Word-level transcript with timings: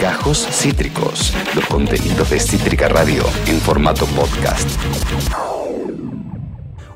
Gajos 0.00 0.46
Cítricos, 0.50 1.32
los 1.54 1.64
contenidos 1.66 2.30
de 2.30 2.38
Cítrica 2.38 2.88
Radio 2.88 3.22
en 3.46 3.58
formato 3.60 4.04
podcast. 4.06 4.68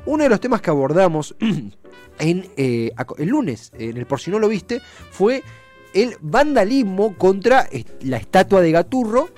Uno 0.05 0.23
de 0.23 0.29
los 0.29 0.39
temas 0.39 0.61
que 0.61 0.69
abordamos 0.69 1.35
en, 2.19 2.49
eh, 2.57 2.91
el 3.17 3.27
lunes, 3.27 3.71
en 3.77 3.97
el 3.97 4.05
Por 4.05 4.19
si 4.19 4.29
no 4.29 4.39
lo 4.39 4.49
viste, 4.49 4.81
fue 5.11 5.43
el 5.93 6.17
vandalismo 6.21 7.15
contra 7.17 7.67
la 8.01 8.17
estatua 8.17 8.61
de 8.61 8.71
Gaturro, 8.71 9.29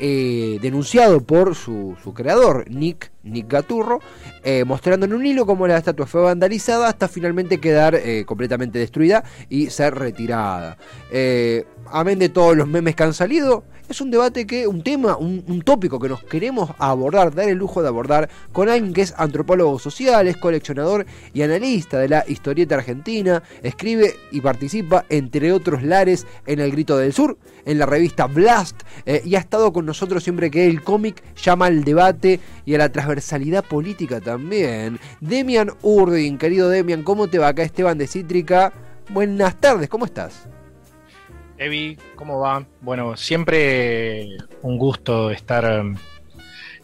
eh, 0.00 0.58
denunciado 0.62 1.20
por 1.20 1.54
su, 1.54 1.96
creador, 2.14 2.70
Nick, 2.70 3.10
Nick 3.26 3.50
Gaturro, 3.50 4.00
eh, 4.42 4.64
mostrando 4.64 5.06
en 5.06 5.14
un 5.14 5.26
hilo 5.26 5.46
cómo 5.46 5.66
la 5.66 5.76
estatua 5.76 6.06
fue 6.06 6.22
vandalizada 6.22 6.88
hasta 6.88 7.08
finalmente 7.08 7.58
quedar 7.58 8.00
completamente 8.24 8.78
destruida 8.78 9.24
y 9.48 9.70
ser 9.70 9.94
retirada. 9.94 10.76
amén 11.90 12.18
de 12.18 12.28
todos 12.28 12.56
los 12.56 12.68
memes 12.68 12.94
que 12.96 13.02
han 13.02 13.14
salido, 13.14 13.64
es 13.88 14.00
un 14.00 14.10
debate 14.10 14.46
que, 14.46 14.66
un 14.66 14.82
tema, 14.82 15.16
un, 15.16 15.62
tópico 15.62 16.00
que 16.00 16.08
nos 16.08 16.22
queremos 16.24 16.70
abordar, 16.78 17.34
dar 17.34 17.48
el 17.48 17.58
lujo 17.58 17.82
de 17.82 17.88
abordar 17.88 18.28
con 18.52 18.68
alguien 18.68 18.92
que 18.92 19.02
es 19.02 19.14
antropólogo 19.16 19.78
social, 19.78 20.26
es 20.26 20.36
coleccionador 20.36 21.06
y 21.32 21.42
analista 21.42 21.98
de 21.98 22.08
la 22.08 22.24
historieta 22.26 22.74
argentina, 22.74 23.42
escribe 23.62 24.14
y 24.32 24.40
participa, 24.40 25.04
entre 25.08 25.52
otros 25.52 25.82
lares, 25.82 26.26
en 26.46 26.60
El 26.60 26.72
Grito 26.72 26.96
del 26.98 27.12
Sur, 27.12 27.38
en 27.64 27.78
la 27.78 27.86
revista 27.86 28.26
Blast, 28.26 28.82
eh, 29.06 29.22
y 29.24 29.36
ha 29.36 29.38
estado 29.38 29.72
con 29.72 29.86
nosotros 29.86 30.24
siempre 30.24 30.50
que 30.50 30.66
el 30.66 30.82
cómic 30.82 31.22
llama 31.36 31.66
al 31.66 31.84
debate 31.84 32.40
y 32.64 32.74
a 32.74 32.78
la 32.78 32.90
transversalidad 32.90 33.15
política 33.68 34.20
también. 34.20 34.98
Demian 35.20 35.72
Urdin, 35.82 36.38
querido 36.38 36.68
Demian, 36.68 37.02
¿cómo 37.02 37.28
te 37.28 37.38
va 37.38 37.48
acá 37.48 37.62
Esteban 37.62 37.98
de 37.98 38.06
Cítrica? 38.06 38.72
Buenas 39.10 39.60
tardes, 39.60 39.88
¿cómo 39.88 40.04
estás? 40.04 40.48
Evi, 41.58 41.96
¿cómo 42.16 42.40
va? 42.40 42.66
Bueno, 42.80 43.16
siempre 43.16 44.36
un 44.62 44.76
gusto 44.76 45.30
estar 45.30 45.80
um, 45.80 45.96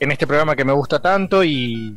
en 0.00 0.10
este 0.10 0.26
programa 0.26 0.56
que 0.56 0.64
me 0.64 0.72
gusta 0.72 1.00
tanto 1.00 1.44
y, 1.44 1.94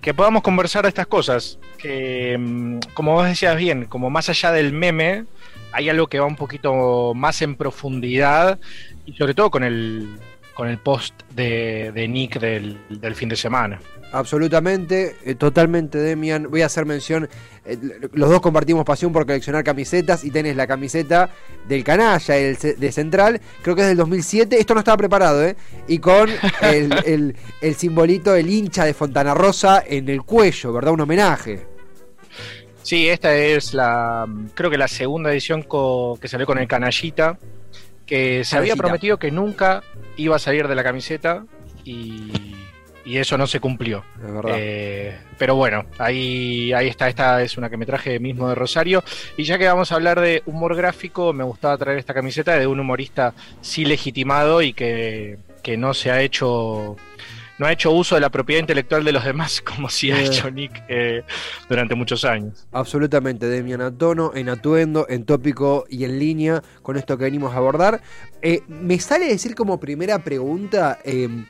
que 0.00 0.14
podamos 0.14 0.42
conversar 0.42 0.82
de 0.82 0.88
estas 0.88 1.06
cosas. 1.06 1.58
Que, 1.78 2.34
um, 2.38 2.80
como 2.94 3.12
vos 3.12 3.26
decías 3.26 3.56
bien, 3.56 3.84
como 3.86 4.10
más 4.10 4.28
allá 4.28 4.52
del 4.52 4.72
meme, 4.72 5.26
hay 5.72 5.88
algo 5.88 6.06
que 6.06 6.20
va 6.20 6.26
un 6.26 6.36
poquito 6.36 7.12
más 7.14 7.42
en 7.42 7.56
profundidad 7.56 8.58
y 9.04 9.12
sobre 9.14 9.34
todo 9.34 9.50
con 9.50 9.64
el, 9.64 10.18
con 10.54 10.68
el 10.68 10.78
post 10.78 11.14
de, 11.34 12.06
Nick 12.08 12.38
del, 12.38 13.14
fin 13.14 13.28
de 13.28 13.36
semana. 13.36 13.80
Absolutamente, 14.12 15.16
eh, 15.24 15.34
totalmente, 15.34 15.98
Demian. 15.98 16.48
Voy 16.48 16.62
a 16.62 16.66
hacer 16.66 16.86
mención. 16.86 17.28
Eh, 17.64 17.76
los 18.12 18.30
dos 18.30 18.40
compartimos 18.40 18.84
pasión 18.84 19.12
por 19.12 19.26
coleccionar 19.26 19.64
camisetas 19.64 20.24
y 20.24 20.30
tenés 20.30 20.54
la 20.54 20.66
camiseta 20.66 21.30
del 21.66 21.82
canalla, 21.82 22.36
el, 22.36 22.56
de 22.56 22.92
Central, 22.92 23.40
creo 23.62 23.74
que 23.74 23.82
es 23.82 23.88
del 23.88 23.96
2007. 23.96 24.58
Esto 24.60 24.74
no 24.74 24.80
estaba 24.80 24.96
preparado, 24.96 25.44
¿eh? 25.44 25.56
Y 25.88 25.98
con 25.98 26.30
el, 26.62 27.36
el 27.60 27.74
simbolito, 27.74 28.34
el 28.36 28.48
hincha 28.48 28.84
de 28.84 28.94
Fontana 28.94 29.34
Rosa 29.34 29.82
en 29.84 30.08
el 30.08 30.22
cuello, 30.22 30.72
¿verdad? 30.72 30.92
Un 30.92 31.00
homenaje. 31.00 31.74
Sí, 32.84 33.08
esta 33.08 33.34
es 33.34 33.72
la, 33.72 34.26
creo 34.52 34.70
que 34.70 34.76
la 34.76 34.88
segunda 34.88 35.32
edición 35.32 35.62
que 36.20 36.28
salió 36.28 36.46
con 36.46 36.58
el 36.58 36.68
canallita, 36.68 37.38
que 38.06 38.44
se 38.44 38.56
había 38.56 38.76
prometido 38.76 39.18
que 39.18 39.30
nunca 39.30 39.82
iba 40.16 40.36
a 40.36 40.38
salir 40.38 40.68
de 40.68 40.74
la 40.74 40.84
camiseta 40.84 41.44
y, 41.84 42.30
eso 43.04 43.36
no 43.36 43.46
se 43.46 43.60
cumplió. 43.60 44.02
Eh, 44.48 45.14
pero 45.36 45.56
bueno, 45.56 45.84
ahí, 45.98 46.72
ahí 46.72 46.88
está, 46.88 47.08
esta 47.08 47.42
es 47.42 47.58
una 47.58 47.68
que 47.68 47.76
me 47.76 47.84
traje 47.84 48.18
mismo 48.18 48.48
de 48.48 48.54
Rosario. 48.54 49.04
Y 49.36 49.44
ya 49.44 49.58
que 49.58 49.66
vamos 49.66 49.92
a 49.92 49.96
hablar 49.96 50.20
de 50.20 50.42
humor 50.46 50.74
gráfico, 50.74 51.34
me 51.34 51.44
gustaba 51.44 51.76
traer 51.76 51.98
esta 51.98 52.14
camiseta 52.14 52.58
de 52.58 52.66
un 52.66 52.80
humorista 52.80 53.34
sí 53.60 53.84
legitimado 53.84 54.62
y 54.62 54.72
que, 54.72 55.36
que 55.62 55.76
no 55.76 55.92
se 55.92 56.10
ha 56.12 56.22
hecho 56.22 56.96
no 57.58 57.66
ha 57.66 57.72
hecho 57.72 57.90
uso 57.92 58.14
de 58.14 58.20
la 58.20 58.30
propiedad 58.30 58.60
intelectual 58.60 59.04
de 59.04 59.12
los 59.12 59.24
demás 59.24 59.60
como 59.64 59.88
si 59.88 60.10
ha 60.10 60.20
eh. 60.20 60.26
hecho 60.26 60.50
Nick 60.50 60.82
eh, 60.88 61.22
durante 61.68 61.94
muchos 61.94 62.24
años. 62.24 62.66
Absolutamente, 62.72 63.46
Demian, 63.46 63.80
a 63.80 63.90
tono, 63.96 64.32
en 64.34 64.48
atuendo, 64.48 65.06
en 65.08 65.24
tópico 65.24 65.86
y 65.88 66.04
en 66.04 66.18
línea 66.18 66.62
con 66.82 66.96
esto 66.96 67.16
que 67.16 67.24
venimos 67.24 67.54
a 67.54 67.58
abordar. 67.58 68.00
Eh, 68.42 68.62
me 68.68 68.98
sale 68.98 69.26
decir 69.26 69.54
como 69.54 69.80
primera 69.80 70.18
pregunta, 70.18 70.98
em, 71.04 71.46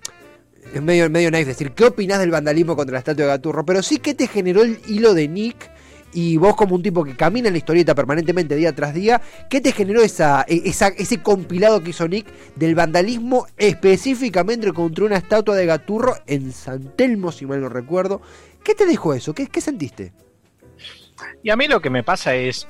es 0.73 0.83
medio, 0.83 1.09
medio 1.11 1.31
nice 1.31 1.47
decir, 1.47 1.73
¿qué 1.73 1.85
opinas 1.85 2.19
del 2.19 2.31
vandalismo 2.31 2.77
contra 2.77 2.95
la 2.95 2.99
estatua 2.99 3.25
de 3.25 3.31
Gaturro? 3.31 3.65
Pero 3.65 3.83
sí, 3.83 3.99
¿qué 3.99 4.15
te 4.15 4.27
generó 4.27 4.63
el 4.63 4.81
hilo 4.87 5.15
de 5.15 5.29
Nick? 5.29 5.74
Y 6.15 6.37
vos 6.37 6.55
como 6.55 6.77
un 6.77 6.83
tipo 6.83 7.05
que 7.05 7.17
camina 7.17 7.49
en 7.49 7.55
la 7.55 7.59
historieta 7.59 7.95
permanentemente 7.95 8.55
día 8.55 8.73
tras 8.73 8.95
día, 8.95 9.21
¿qué 9.51 9.61
te 9.61 9.73
generó 9.73 10.01
esa, 10.01 10.45
e, 10.49 10.63
ese 10.65 11.23
compilado 11.23 11.83
que 11.83 11.91
hizo 11.91 12.07
Nick 12.07 12.27
del 12.55 12.75
vandalismo 12.75 13.47
específicamente 13.57 14.73
contra 14.73 15.05
una 15.05 15.17
estatua 15.17 15.57
de 15.57 15.67
Gaturro 15.67 16.15
en 16.27 16.53
San 16.53 16.95
Telmo, 16.97 17.33
si 17.33 17.47
mal 17.47 17.61
no 17.61 17.69
recuerdo? 17.69 18.23
¿Qué 18.63 18.75
te 18.75 18.87
dejó 18.87 19.13
eso? 19.13 19.35
¿Qué, 19.35 19.61
sentiste? 19.61 20.13
Y 21.43 21.51
a 21.51 21.57
mí 21.57 21.67
lo 21.67 21.81
que 21.81 21.91
me 21.91 22.03
pasa 22.03 22.35
es 22.35 22.67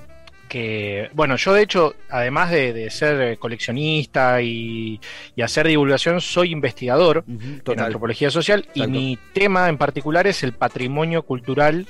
que, 0.49 1.09
bueno, 1.13 1.37
yo 1.37 1.53
de 1.53 1.63
hecho, 1.63 1.95
además 2.11 2.51
de, 2.51 2.91
ser 2.91 3.39
coleccionista 3.39 4.41
y, 4.43 5.01
hacer 5.43 5.69
divulgación, 5.69 6.21
soy 6.21 6.51
investigador 6.51 7.25
en 7.29 7.81
antropología 7.81 8.31
social 8.31 8.67
y 8.75 8.87
mi 8.87 9.19
tema 9.35 9.69
en 9.69 9.79
particular 9.79 10.27
es 10.27 10.43
el 10.43 10.53
patrimonio 10.53 11.23
cultural 11.23 11.87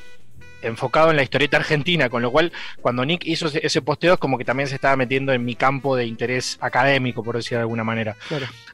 enfocado 0.65 1.11
en 1.11 1.17
la 1.17 1.23
historieta 1.23 1.57
argentina, 1.57 2.09
con 2.09 2.23
lo 2.23 2.31
cual 2.31 2.53
cuando 2.81 3.05
Nick 3.05 3.25
hizo 3.27 3.47
ese, 3.47 3.83
posteo 3.83 4.15
es 4.15 4.19
como 4.19 4.39
que 4.39 4.45
también 4.45 4.69
se 4.69 4.75
estaba 4.75 4.97
metiendo 4.97 5.33
en 5.33 5.45
mi 5.45 5.55
campo 5.55 5.97
de 5.97 6.07
interés 6.07 6.59
académico, 6.61 7.23
por 7.23 7.37
decir 7.37 7.59
de 7.59 7.63
alguna 7.63 7.85
manera. 7.85 8.17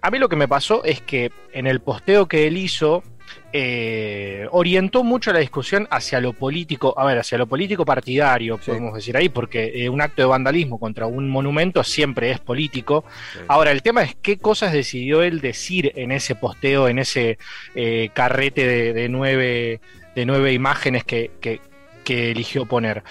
A 0.00 0.10
mí 0.10 0.18
lo 0.18 0.28
que 0.28 0.36
me 0.36 0.48
pasó 0.48 0.84
es 0.84 1.00
que 1.00 1.32
en 1.52 1.66
el 1.66 1.80
posteo 1.80 2.28
que 2.28 2.46
él 2.46 2.56
hizo, 2.56 3.02
eh, 3.52 4.46
orientó 4.52 5.02
mucho 5.02 5.32
la 5.32 5.40
discusión 5.40 5.88
hacia 5.90 6.20
lo 6.20 6.32
político, 6.32 6.94
a 6.96 7.04
ver, 7.04 7.18
hacia 7.18 7.36
lo 7.36 7.46
político 7.48 7.84
partidario, 7.84 8.58
podemos 8.58 8.94
decir 8.94 9.16
ahí, 9.16 9.28
porque 9.28 9.72
eh, 9.74 9.88
un 9.88 10.00
acto 10.00 10.22
de 10.22 10.26
vandalismo 10.26 10.78
contra 10.78 11.06
un 11.06 11.28
monumento 11.28 11.82
siempre 11.82 12.30
es 12.30 12.38
político. 12.38 13.04
Ahora, 13.48 13.72
el 13.72 13.82
tema 13.82 14.02
es 14.02 14.14
qué 14.14 14.38
cosas 14.38 14.72
decidió 14.72 15.22
él 15.22 15.40
decir 15.40 15.92
en 15.96 16.12
ese 16.12 16.36
posteo, 16.36 16.88
en 16.88 17.00
ese 17.00 17.38
eh, 17.74 18.10
carrete 18.14 18.92
de, 18.92 19.08
nueve 19.08 19.80
de 20.14 20.26
nueve 20.26 20.52
imágenes 20.52 21.04
que, 21.04 21.32
que 21.40 21.60
eligió 22.12 22.66
poner. 22.66 23.02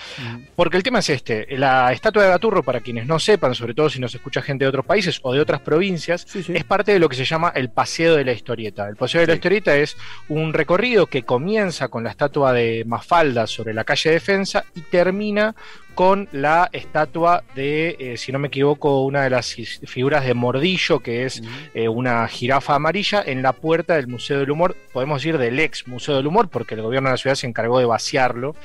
Porque 0.56 0.78
el 0.78 0.84
tema 0.84 1.00
es 1.00 1.10
este, 1.10 1.48
la 1.58 1.92
estatua 1.92 2.24
de 2.24 2.30
Gaturro, 2.30 2.64
para 2.64 2.82
quienes 2.82 3.06
no 3.06 3.20
sepan, 3.20 3.56
sobre 3.56 3.74
todo 3.74 3.90
si 3.90 4.00
nos 4.00 4.14
escucha 4.14 4.42
gente 4.42 4.66
de 4.66 4.70
otros 4.70 4.86
países 4.86 5.20
o 5.24 5.34
de 5.34 5.42
otras 5.42 5.62
provincias, 5.62 6.26
es 6.36 6.64
parte 6.64 6.94
de 6.94 7.00
lo 7.00 7.10
que 7.10 7.16
se 7.16 7.26
llama 7.26 7.52
el 7.56 7.70
Paseo 7.70 8.16
de 8.16 8.26
la 8.26 8.32
Historieta. 8.32 8.88
El 8.88 8.96
Paseo 8.96 9.22
de 9.22 9.28
la 9.28 9.36
Historieta 9.36 9.76
es 9.76 9.98
un 10.28 10.54
recorrido 10.54 11.08
que 11.08 11.24
comienza 11.24 11.88
con 11.88 12.04
la 12.04 12.12
estatua 12.12 12.54
de 12.54 12.84
Mafalda 12.86 13.48
sobre 13.48 13.74
la 13.74 13.84
calle 13.84 14.12
Defensa 14.12 14.64
y 14.76 14.82
termina 14.82 15.56
con 15.96 16.30
la 16.32 16.70
estatua 16.72 17.44
de, 17.56 17.96
eh, 18.00 18.18
si 18.18 18.32
no 18.32 18.40
me 18.40 18.48
equivoco, 18.48 19.04
una 19.04 19.24
de 19.24 19.30
las 19.30 19.56
figuras 19.86 20.26
de 20.26 20.34
Mordillo, 20.34 21.00
que 21.00 21.26
es 21.26 21.42
eh, 21.74 21.90
una 21.90 22.28
jirafa 22.28 22.76
amarilla, 22.76 23.22
en 23.26 23.42
la 23.42 23.54
puerta 23.54 23.96
del 23.96 24.08
Museo 24.08 24.40
del 24.40 24.52
Humor, 24.52 24.76
podemos 24.94 25.22
decir 25.22 25.38
del 25.38 25.60
ex 25.60 25.88
Museo 25.88 26.16
del 26.16 26.28
Humor, 26.28 26.50
porque 26.50 26.76
el 26.76 26.82
gobierno 26.82 27.10
de 27.10 27.14
la 27.14 27.18
ciudad 27.18 27.36
se 27.36 27.48
encargó 27.48 27.80
de 27.80 27.86
vaciarlo, 27.86 28.56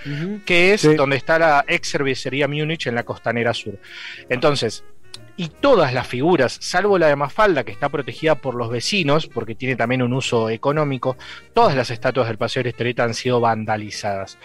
que 0.47 0.75
es 0.75 0.97
donde 0.97 1.17
está 1.17 1.39
la 1.39 1.65
ex 1.67 1.91
cervecería 1.91 2.49
Múnich 2.49 2.87
en 2.87 2.95
la 2.95 3.03
costanera 3.03 3.53
sur. 3.55 3.79
Entonces, 4.29 4.85
y 5.37 5.49
todas 5.49 5.93
las 5.93 6.07
figuras, 6.07 6.59
salvo 6.61 6.99
la 6.99 7.09
de 7.09 7.17
Mafalda, 7.17 7.65
que 7.65 7.73
está 7.73 7.89
protegida 7.89 8.37
por 8.37 8.55
los 8.55 8.71
vecinos, 8.71 9.27
porque 9.27 9.55
tiene 9.55 9.75
también 9.75 10.03
un 10.03 10.13
uso 10.13 10.49
económico, 10.49 11.17
todas 11.53 11.75
las 11.75 11.91
estatuas 11.91 12.29
del 12.29 12.39
Paseo 12.39 12.61
de 12.61 12.65
la 12.65 12.71
Historieta 12.71 13.05
han 13.05 13.15
sido 13.15 13.41
vandalizadas. 13.41 14.39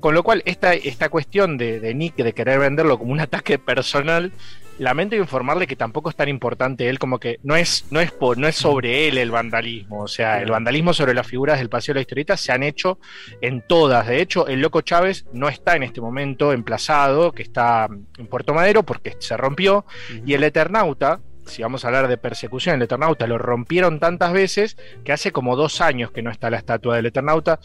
Con 0.00 0.14
lo 0.14 0.22
cual, 0.22 0.42
esta, 0.44 0.74
esta 0.74 1.08
cuestión 1.08 1.56
de, 1.56 1.80
de 1.80 1.94
Nick 1.94 2.16
de 2.16 2.34
querer 2.34 2.58
venderlo 2.58 2.98
como 2.98 3.12
un 3.12 3.20
ataque 3.20 3.58
personal 3.58 4.32
lamento 4.78 5.16
informarle 5.16 5.66
que 5.66 5.76
tampoco 5.76 6.10
es 6.10 6.16
tan 6.16 6.28
importante 6.28 6.88
él, 6.88 6.98
como 6.98 7.18
que 7.18 7.38
no 7.42 7.56
es, 7.56 7.86
no 7.90 8.00
es, 8.00 8.12
no 8.36 8.48
es 8.48 8.56
sobre 8.56 9.08
él 9.08 9.18
el 9.18 9.30
vandalismo. 9.30 10.02
O 10.02 10.08
sea, 10.08 10.40
el 10.40 10.50
vandalismo 10.50 10.92
sobre 10.92 11.14
las 11.14 11.26
figuras 11.26 11.58
del 11.58 11.68
Paseo 11.68 11.92
de 11.92 11.98
la 11.98 12.02
Historieta 12.02 12.36
se 12.36 12.52
han 12.52 12.62
hecho 12.62 12.98
en 13.40 13.62
todas. 13.62 14.06
De 14.06 14.20
hecho, 14.20 14.46
el 14.46 14.60
Loco 14.60 14.80
Chávez 14.80 15.26
no 15.32 15.48
está 15.48 15.76
en 15.76 15.82
este 15.82 16.00
momento 16.00 16.52
emplazado, 16.52 17.32
que 17.32 17.42
está 17.42 17.88
en 18.18 18.26
Puerto 18.26 18.54
Madero 18.54 18.82
porque 18.82 19.16
se 19.18 19.36
rompió. 19.36 19.84
Y 20.26 20.34
el 20.34 20.44
Eternauta, 20.44 21.20
si 21.46 21.62
vamos 21.62 21.84
a 21.84 21.88
hablar 21.88 22.08
de 22.08 22.16
persecución, 22.16 22.76
el 22.76 22.82
Eternauta 22.82 23.26
lo 23.26 23.38
rompieron 23.38 24.00
tantas 24.00 24.32
veces 24.32 24.76
que 25.04 25.12
hace 25.12 25.32
como 25.32 25.56
dos 25.56 25.80
años 25.80 26.10
que 26.10 26.22
no 26.22 26.30
está 26.30 26.50
la 26.50 26.58
estatua 26.58 26.96
del 26.96 27.06
Eternauta 27.06 27.60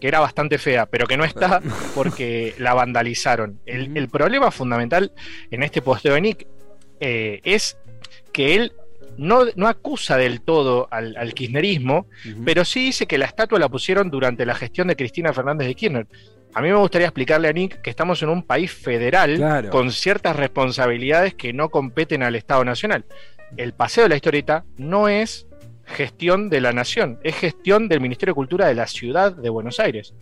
que 0.00 0.08
era 0.08 0.20
bastante 0.20 0.58
fea, 0.58 0.86
pero 0.86 1.06
que 1.06 1.16
no 1.16 1.24
está 1.24 1.60
porque 1.94 2.54
la 2.58 2.74
vandalizaron. 2.74 3.60
El, 3.66 4.08
problema 4.08 4.50
fundamental 4.50 5.12
en 5.50 5.62
este 5.62 5.82
posteo 5.82 6.14
de 6.14 6.20
Nick 6.20 6.46
eh, 7.00 7.40
es 7.44 7.76
que 8.32 8.54
él 8.56 8.72
no, 9.16 9.68
acusa 9.68 10.16
del 10.16 10.40
todo 10.40 10.88
al, 10.90 11.34
kirchnerismo, 11.34 12.06
pero 12.44 12.64
sí 12.64 12.86
dice 12.86 13.06
que 13.06 13.18
la 13.18 13.26
estatua 13.26 13.58
la 13.58 13.68
pusieron 13.68 14.10
durante 14.10 14.46
la 14.46 14.54
gestión 14.54 14.88
de 14.88 14.96
Cristina 14.96 15.32
Fernández 15.32 15.68
de 15.68 15.74
Kirchner. 15.74 16.06
a 16.54 16.62
mí 16.62 16.68
me 16.68 16.76
gustaría 16.76 17.06
explicarle 17.06 17.48
a 17.48 17.52
Nick 17.52 17.82
que 17.82 17.90
estamos 17.90 18.22
en 18.22 18.30
un 18.30 18.42
país 18.42 18.72
federal 18.72 19.68
con 19.70 19.92
ciertas 19.92 20.36
responsabilidades 20.36 21.34
que 21.34 21.52
no 21.52 21.68
competen 21.68 22.22
al 22.22 22.34
Estado 22.34 22.64
Nacional. 22.64 23.04
El 23.56 23.74
paseo 23.74 24.04
de 24.04 24.10
la 24.10 24.16
historieta 24.16 24.64
no 24.76 25.08
es 25.08 25.46
gestión 25.90 26.48
de 26.48 26.60
la 26.60 26.72
nación, 26.72 27.18
es 27.22 27.36
gestión 27.36 27.88
del 27.88 28.00
Ministerio 28.00 28.32
de 28.32 28.36
Cultura 28.36 28.66
de 28.66 28.74
la 28.74 28.86
ciudad 28.86 29.32
de 29.32 29.48
Buenos 29.50 29.80
Aires. 29.80 30.14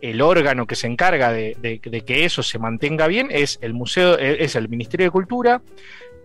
El 0.00 0.20
órgano 0.20 0.66
que 0.66 0.76
se 0.76 0.86
encarga 0.86 1.32
de, 1.32 1.80
que 2.06 2.24
eso 2.24 2.42
se 2.42 2.58
mantenga 2.58 3.06
bien 3.06 3.28
es 3.30 3.58
el 3.62 3.74
museo, 3.74 4.18
es 4.18 4.54
el 4.54 4.68
Ministerio 4.68 5.06
de 5.06 5.10
Cultura, 5.10 5.62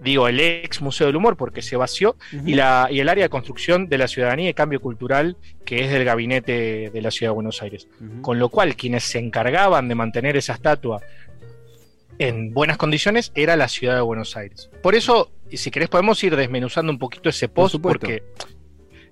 digo 0.01 0.27
el 0.27 0.39
ex 0.39 0.81
Museo 0.81 1.07
del 1.07 1.15
Humor 1.15 1.37
porque 1.37 1.61
se 1.61 1.75
vació, 1.75 2.15
y, 2.45 2.55
la, 2.55 2.87
y 2.91 2.99
el 2.99 3.09
área 3.09 3.25
de 3.25 3.29
construcción 3.29 3.87
de 3.87 3.97
la 3.97 4.07
ciudadanía 4.07 4.49
y 4.49 4.53
cambio 4.53 4.81
cultural 4.81 5.37
que 5.65 5.83
es 5.85 5.91
del 5.91 6.03
gabinete 6.03 6.89
de 6.91 7.01
la 7.01 7.11
ciudad 7.11 7.31
de 7.31 7.35
Buenos 7.35 7.61
Aires. 7.61 7.87
Con 8.21 8.39
lo 8.39 8.49
cual, 8.49 8.75
quienes 8.75 9.03
se 9.03 9.19
encargaban 9.19 9.87
de 9.87 9.95
mantener 9.95 10.35
esa 10.37 10.53
estatua 10.53 11.01
en 12.17 12.53
buenas 12.53 12.77
condiciones 12.77 13.31
era 13.35 13.55
la 13.55 13.67
ciudad 13.67 13.95
de 13.95 14.01
Buenos 14.01 14.35
Aires. 14.37 14.69
Por 14.83 14.95
eso, 14.95 15.31
si 15.51 15.71
querés, 15.71 15.89
podemos 15.89 16.23
ir 16.23 16.35
desmenuzando 16.35 16.91
un 16.91 16.99
poquito 16.99 17.29
ese 17.29 17.47
post, 17.47 17.77
porque 17.81 18.23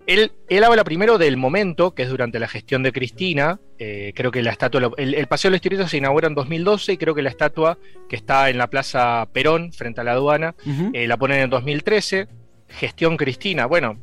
él, 0.09 0.63
habla 0.63 0.83
primero 0.83 1.19
del 1.19 1.37
momento, 1.37 1.93
que 1.93 2.03
es 2.03 2.09
durante 2.09 2.39
la 2.39 2.47
gestión 2.47 2.81
de 2.81 2.91
Cristina. 2.91 3.59
Eh, 3.77 4.11
creo 4.15 4.31
que 4.31 4.41
la 4.41 4.51
estatua, 4.51 4.91
el, 4.97 5.27
Paseo 5.27 5.49
de 5.49 5.51
la 5.51 5.55
Historieta 5.57 5.87
se 5.87 5.97
inaugura 5.97 6.27
en 6.27 6.33
2012 6.33 6.93
y 6.93 6.97
creo 6.97 7.13
que 7.13 7.21
la 7.21 7.29
estatua 7.29 7.77
que 8.09 8.15
está 8.15 8.49
en 8.49 8.57
la 8.57 8.67
Plaza 8.67 9.27
Perón, 9.31 9.71
frente 9.71 10.01
a 10.01 10.03
la 10.03 10.13
aduana, 10.13 10.55
eh, 10.93 11.07
la 11.07 11.17
ponen 11.17 11.41
en 11.41 11.49
2013. 11.51 12.27
Gestión 12.69 13.17
Cristina, 13.17 13.67
bueno, 13.67 13.99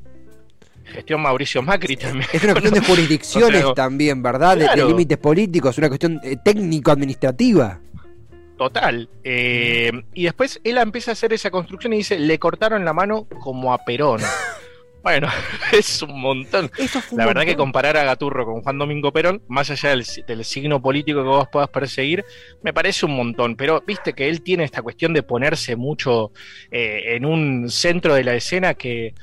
gestión 0.85 1.21
Mauricio 1.23 1.61
Macri 1.63 1.97
también. 1.97 2.29
Es 2.33 2.43
una 2.45 2.53
cuestión 2.53 2.75
de 2.75 2.81
jurisdicciones 2.87 3.65
también, 3.75 4.23
¿verdad? 4.23 4.57
De, 4.57 4.85
límites 4.85 5.19
políticos, 5.19 5.77
una 5.79 5.89
cuestión 5.89 6.21
eh, 6.23 6.37
técnico-administrativa. 6.43 7.81
Total. 8.57 9.09
y 9.23 10.23
después 10.25 10.61
él 10.65 10.79
empieza 10.79 11.11
a 11.11 11.13
hacer 11.13 11.33
esa 11.35 11.51
construcción 11.51 11.93
y 11.93 11.99
dice, 11.99 12.19
le 12.19 12.39
cortaron 12.39 12.85
la 12.85 12.93
mano 12.93 13.27
como 13.41 13.75
a 13.75 13.85
Perón. 13.85 14.21
Bueno, 15.07 15.29
es 15.73 16.03
un 16.03 16.21
montón. 16.21 16.69
la 17.13 17.27
verdad 17.27 17.45
que 17.45 17.55
comparar 17.55 17.97
a 17.97 18.03
Gaturro 18.03 18.45
con 18.45 18.63
Juan 18.63 18.77
Domingo 18.77 19.13
Perón, 19.13 19.41
más 19.47 19.71
allá 19.71 19.91
del, 19.91 20.45
signo 20.45 20.83
político 20.83 21.23
que 21.23 21.29
vos 21.29 21.47
puedas 21.47 21.69
perseguir, 21.69 22.25
me 22.63 22.73
parece 22.73 23.07
un 23.07 23.15
montón. 23.15 23.55
Pero 23.55 23.85
viste 23.87 24.15
que 24.15 24.29
él 24.29 24.43
tiene 24.43 24.65
esta 24.65 24.83
cuestión 24.83 25.15
de 25.15 25.23
ponerse 25.23 25.77
mucho 25.77 26.33
eh, 26.73 27.15
en 27.15 27.25
un 27.25 27.71
centro 27.71 28.17
de 28.17 28.25
la 28.25 28.35
escena 28.35 28.75
que, 28.75 29.15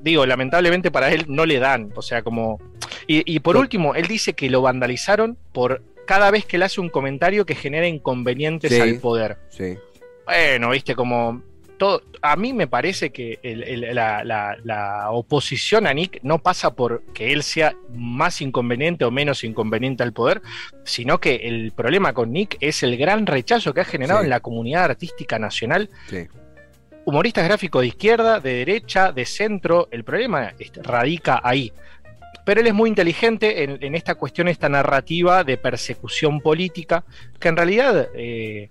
digo, 0.00 0.26
lamentablemente 0.26 0.92
para 0.92 1.10
él 1.10 1.24
no 1.26 1.44
le 1.44 1.58
dan. 1.58 1.90
O 1.96 2.02
sea, 2.02 2.22
como... 2.22 2.60
Y, 3.08 3.40
por 3.40 3.56
último, 3.56 3.96
él 3.96 4.06
dice 4.06 4.34
que 4.34 4.48
lo 4.48 4.62
vandalizaron 4.62 5.36
por 5.52 5.82
cada 6.06 6.30
vez 6.30 6.44
que 6.44 6.56
le 6.56 6.66
hace 6.66 6.80
un 6.80 6.88
comentario 6.88 7.44
que 7.44 7.56
genera 7.56 7.88
inconvenientes 7.88 8.80
al 8.80 9.00
poder. 9.00 9.38
Sí. 9.48 9.76
Bueno, 10.24 10.70
viste, 10.70 10.94
como 10.94 11.42
a 12.22 12.36
mí 12.36 12.52
me 12.52 12.66
parece 12.66 13.10
que 13.10 13.38
la, 13.42 15.08
oposición 15.10 15.86
a 15.86 15.94
Nick 15.94 16.20
no 16.22 16.38
pasa 16.38 16.74
por 16.74 17.02
que 17.12 17.32
él 17.32 17.42
sea 17.42 17.74
más 17.94 18.40
inconveniente 18.40 19.04
o 19.04 19.10
menos 19.10 19.44
inconveniente 19.44 20.02
al 20.02 20.12
poder, 20.12 20.42
sino 20.84 21.18
que 21.18 21.36
el 21.36 21.72
problema 21.72 22.12
con 22.12 22.32
Nick 22.32 22.56
es 22.60 22.82
el 22.82 22.96
gran 22.96 23.26
rechazo 23.26 23.72
que 23.72 23.80
ha 23.80 23.84
generado 23.84 24.22
en 24.22 24.30
la 24.30 24.40
comunidad 24.40 24.84
artística 24.84 25.38
nacional. 25.38 25.88
Humoristas 27.04 27.44
gráficos 27.44 27.80
de 27.80 27.88
izquierda, 27.88 28.40
de 28.40 28.54
derecha, 28.54 29.12
de 29.12 29.24
centro, 29.24 29.88
el 29.90 30.04
problema 30.04 30.52
radica 30.82 31.40
ahí. 31.42 31.72
Pero 32.44 32.60
él 32.60 32.66
es 32.66 32.74
muy 32.74 32.88
inteligente 32.88 33.64
en, 33.64 33.94
esta 33.94 34.14
cuestión, 34.14 34.48
esta 34.48 34.68
narrativa 34.68 35.44
de 35.44 35.56
persecución 35.56 36.40
política, 36.40 37.04
que 37.38 37.48
en 37.48 37.56
realidad 37.56 38.08
eh, 38.14 38.70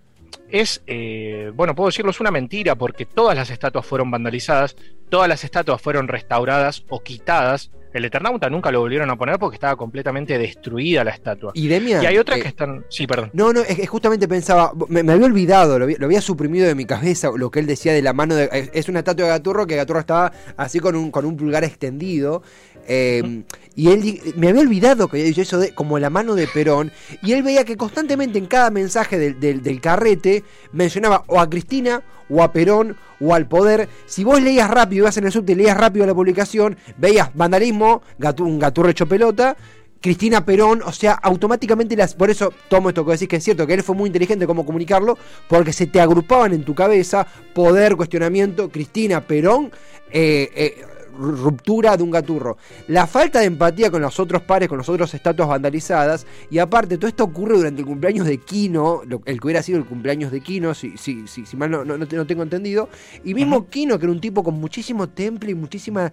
es, 0.50 0.81
eh, 0.88 1.52
bueno, 1.56 1.76
puedo 1.76 1.90
decirlo, 1.90 2.12
es 2.12 2.20
una 2.20 2.31
mentira 2.31 2.76
porque 2.76 3.06
todas 3.06 3.36
las 3.36 3.50
estatuas 3.50 3.86
fueron 3.86 4.10
vandalizadas, 4.12 4.76
todas 5.10 5.28
las 5.28 5.44
estatuas 5.44 5.81
fueron 5.81 6.08
restauradas 6.08 6.84
o 6.90 7.02
quitadas. 7.02 7.72
El 7.92 8.06
Eternauta 8.06 8.52
nunca 8.52 8.72
lo 8.72 8.81
volvieron 8.81 9.10
a 9.10 9.16
poner 9.16 9.40
porque 9.40 9.56
estaba 9.56 9.76
completamente 9.76 10.38
destruida 10.38 11.04
la 11.04 11.10
estatua. 11.10 11.52
Y, 11.56 11.68
Demian, 11.68 12.04
y 12.04 12.06
hay 12.06 12.20
otras 12.20 12.38
eh, 12.38 12.44
que 12.44 12.48
están. 12.48 12.86
Sí, 12.90 13.08
perdón. 13.08 13.31
No, 13.34 13.52
no, 13.52 13.62
es, 13.62 13.90
justamente 13.90 14.28
pensaba. 14.28 14.72
Me, 14.90 15.00
había 15.12 15.26
olvidado, 15.26 15.80
lo 15.80 16.06
había, 16.06 16.22
suprimido 16.22 16.68
de 16.68 16.76
mi 16.76 16.86
cabeza 16.86 17.31
lo 17.36 17.50
que 17.50 17.60
él 17.60 17.66
decía 17.66 17.92
de 17.92 18.04
la 18.04 18.14
mano 18.14 18.36
de. 18.36 18.70
Es 18.74 18.90
una 18.90 19.00
estatua 19.00 19.26
de 19.26 19.31
Gaturro 19.31 19.66
que 19.66 19.76
Gaturro 19.76 20.00
estaba 20.00 20.31
así 20.56 20.80
con 20.80 20.96
un, 20.96 21.10
con 21.10 21.26
un 21.26 21.36
pulgar 21.36 21.64
extendido. 21.64 22.44
Eh, 22.89 23.44
y 23.75 23.91
él 23.91 24.33
me 24.36 24.50
había 24.50 24.62
olvidado 24.62 25.07
que 25.07 25.18
había 25.18 25.27
dicho 25.27 25.44
eso 25.44 25.59
de 25.59 25.74
como 25.74 26.00
la 26.00 26.09
mano 26.09 26.36
de 26.36 26.47
Perón. 26.47 26.91
Y 27.21 27.31
él 27.31 27.44
veía 27.44 27.63
que 27.63 27.77
constantemente 27.77 28.38
en 28.38 28.47
cada 28.47 28.71
mensaje 28.71 29.18
del, 29.18 29.80
carrete 29.80 30.44
mencionaba 30.74 31.24
o 31.27 31.39
a 31.39 31.50
Cristina, 31.50 32.03
o 32.30 32.44
a 32.44 32.51
Perón, 32.51 32.97
o 33.21 33.33
al 33.33 33.47
poder. 33.47 33.88
Si 34.06 34.25
vos 34.25 34.41
leías 34.41 34.69
rápido, 34.69 35.03
ibas 35.03 35.18
en 35.18 35.25
el 35.25 35.31
subte 35.31 35.53
y 35.53 35.56
leías 35.56 35.77
rápido 35.77 36.06
la 36.06 36.13
publicación, 36.13 36.77
veías 36.97 37.30
vandalismo, 37.33 38.01
un 38.39 38.59
gaturro 38.59 38.89
hecho 38.89 39.07
pelota. 39.07 39.56
Cristina 40.01 40.45
Perón, 40.45 40.81
o 40.83 40.92
sea, 40.92 41.13
automáticamente 41.13 41.95
las. 41.95 42.15
Por 42.15 42.30
eso 42.30 42.53
tomo 42.69 42.89
esto 42.89 43.06
que 43.06 43.12
decís 43.12 43.27
que 43.27 43.35
es 43.35 43.44
cierto, 43.44 43.68
que 43.68 43.75
él 43.75 43.83
fue 43.83 43.95
muy 43.95 44.07
inteligente 44.07 44.47
cómo 44.47 44.65
comunicarlo, 44.65 45.18
porque 45.47 45.74
se 45.74 45.88
te 45.88 46.01
agrupaban 46.01 46.53
en 46.53 46.63
tu 46.63 46.74
cabeza 46.74 47.27
poder, 47.53 47.95
cuestionamiento, 47.95 48.69
Cristina 48.69 49.21
Perón, 49.21 49.71
eh, 50.12 50.50
eh, 50.56 50.85
ruptura 51.19 51.98
de 51.98 52.04
un 52.04 52.12
gaturro. 52.12 52.57
La 52.88 53.06
falta 53.06 53.39
de 53.39 53.45
empatía 53.45 53.92
con 53.92 54.01
los 54.01 54.19
otros 54.19 54.42
pares, 54.42 54.69
con 54.69 54.77
los 54.77 54.89
otros 54.89 55.13
estatuas 55.13 55.50
vandalizadas. 55.50 56.25
Y 56.50 56.60
aparte, 56.60 56.98
todo 56.98 57.07
esto 57.07 57.25
ocurre 57.25 57.57
durante 57.57 57.81
el 57.81 57.88
cumpleaños 57.88 58.25
de 58.25 58.38
Kino, 58.38 59.01
el 59.25 59.39
que 59.39 59.45
hubiera 59.45 59.62
sido 59.62 59.77
el 59.77 59.86
cumpleaños 59.86 60.31
de 60.31 60.42
Kino, 60.42 60.74
si, 60.74 60.98
si, 60.98 61.27
si, 61.27 61.45
si 61.45 61.57
mal 61.57 61.69
no, 61.69 61.83
no, 61.83 61.98
no, 61.98 62.07
tengo 62.07 62.44
entendido. 62.44 62.89
Y 63.24 63.33
mismo 63.33 63.68
Kino, 63.68 64.00
que 64.00 64.06
era 64.06 64.12
un 64.12 64.21
tipo 64.21 64.44
con 64.44 64.56
muchísimo 64.56 65.10
temple 65.10 65.51
y 65.51 65.56
muchísima 65.56 66.12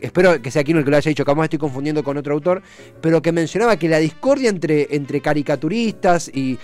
espero 0.00 0.40
que 0.40 0.50
sea 0.50 0.62
aquí 0.62 0.72
el 0.72 0.84
que 0.84 0.90
lo 0.90 0.96
haya 0.96 1.08
dicho, 1.08 1.24
que 1.24 1.32
estoy 1.42 1.58
confundiendo 1.58 2.02
con 2.02 2.16
otro 2.16 2.34
autor, 2.34 2.62
pero 3.00 3.22
que 3.22 3.32
mencionaba 3.32 3.76
que 3.76 3.88
la 3.88 3.98
discordia 3.98 4.48
entre, 4.48 4.94
entre 4.94 5.20
caricaturistas 5.20 6.30
y, 6.32 6.58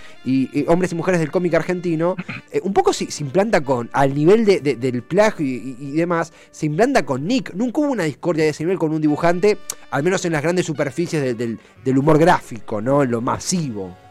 hombres 0.67 0.91
y 0.91 0.95
mujeres 0.95 1.19
del 1.19 1.31
cómic 1.31 1.53
argentino, 1.53 2.15
eh, 2.51 2.61
un 2.63 2.73
poco 2.73 2.93
se, 2.93 3.07
implanta 3.19 3.61
con, 3.61 3.89
al 3.93 4.13
nivel 4.13 4.45
del 4.45 5.03
plagio 5.03 5.45
y, 5.45 5.91
demás, 5.91 6.33
se 6.51 6.65
implanta 6.65 7.05
con 7.05 7.25
Nick. 7.27 7.53
Nunca 7.53 7.81
hubo 7.81 7.91
una 7.91 8.03
discordia 8.03 8.43
de 8.43 8.51
ese 8.51 8.63
nivel 8.63 8.79
con 8.79 8.93
un 8.93 9.01
dibujante, 9.01 9.57
al 9.91 10.03
menos 10.03 10.25
en 10.25 10.33
las 10.33 10.41
grandes 10.41 10.65
superficies 10.65 11.37
del, 11.37 11.59
del 11.83 11.97
humor 11.97 12.17
gráfico, 12.17 12.81
¿no? 12.81 13.03
En 13.03 13.11
lo 13.11 13.21
masivo. 13.21 14.02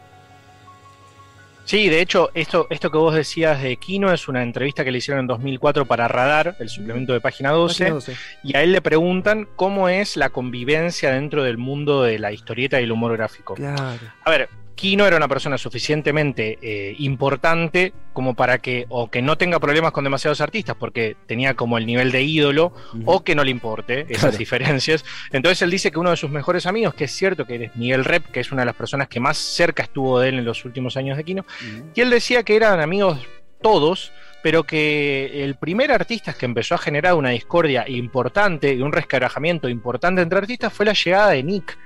Sí, 1.65 1.87
de 1.89 2.01
hecho, 2.01 2.29
esto, 2.33 2.67
esto 2.69 2.91
que 2.91 2.97
vos 2.97 3.15
decías 3.15 3.61
de 3.61 3.77
Kino 3.77 4.11
es 4.11 4.27
una 4.27 4.43
entrevista 4.43 4.83
que 4.83 4.91
le 4.91 4.97
hicieron 4.97 5.21
en 5.21 5.27
2004 5.27 5.85
para 5.85 6.07
Radar, 6.07 6.55
el 6.59 6.69
suplemento 6.69 7.13
de 7.13 7.21
página 7.21 7.51
12, 7.51 7.93
y 8.43 8.55
a 8.55 8.63
él 8.63 8.73
le 8.73 8.81
preguntan 8.81 9.47
cómo 9.55 9.87
es 9.89 10.17
la 10.17 10.29
convivencia 10.29 11.11
dentro 11.11 11.43
del 11.43 11.57
mundo 11.57 12.03
de 12.03 12.19
la 12.19 12.31
historieta 12.31 12.81
y 12.81 12.83
el 12.83 12.91
humor 12.91 13.15
gráfico. 13.15 13.55
Claro. 13.55 13.99
A 14.23 14.29
ver, 14.29 14.49
Kino 14.75 15.05
era 15.05 15.17
una 15.17 15.27
persona 15.27 15.57
suficientemente 15.57 16.57
eh, 16.61 16.95
importante 16.99 17.93
como 18.11 18.35
para 18.35 18.57
que 18.59 18.85
o 18.89 19.09
que 19.09 19.21
no 19.21 19.37
tenga 19.37 19.59
problemas 19.59 19.91
con 19.91 20.03
demasiados 20.03 20.41
artistas 20.41 20.75
porque 20.79 21.15
tenía 21.25 21.55
como 21.55 21.77
el 21.77 21.85
nivel 21.85 22.11
de 22.11 22.21
ídolo 22.23 22.73
o 23.05 23.23
que 23.23 23.35
no 23.35 23.43
le 23.43 23.51
importe 23.51 24.05
esas 24.09 24.37
diferencias. 24.37 25.05
Entonces 25.31 25.61
él 25.61 25.71
dice 25.71 25.91
que 25.91 25.99
uno 25.99 26.11
de 26.11 26.17
sus 26.17 26.29
mejores 26.29 26.65
amigos, 26.65 26.93
que 26.93 27.05
es 27.05 27.11
cierto 27.11 27.45
que 27.45 27.65
es 27.65 27.75
Miguel 27.75 28.05
Rep, 28.05 28.25
que 28.31 28.39
es 28.39 28.51
una 28.51 28.61
de 28.61 28.67
las 28.67 28.75
personas 28.75 29.07
que 29.07 29.19
más 29.19 29.37
cerca 29.37 29.83
estuvo 29.83 30.19
de 30.19 30.29
él 30.29 30.39
en 30.39 30.45
los 30.45 30.65
últimos 30.65 30.97
años 30.97 31.17
de 31.17 31.23
Kino, 31.23 31.45
y 31.93 32.01
él 32.01 32.09
decía 32.09 32.43
que 32.43 32.55
eran 32.55 32.79
amigos 32.79 33.19
todos, 33.61 34.11
pero 34.43 34.63
que 34.63 35.43
el 35.43 35.55
primer 35.55 35.91
artista 35.91 36.33
que 36.33 36.45
empezó 36.45 36.75
a 36.75 36.77
generar 36.77 37.15
una 37.15 37.29
discordia 37.29 37.87
importante 37.87 38.73
y 38.73 38.81
un 38.81 38.91
rescarajamiento 38.91 39.69
importante 39.69 40.21
entre 40.21 40.37
artistas 40.37 40.73
fue 40.73 40.85
la 40.85 40.93
llegada 40.93 41.29
de 41.29 41.43
Nick, 41.43 41.77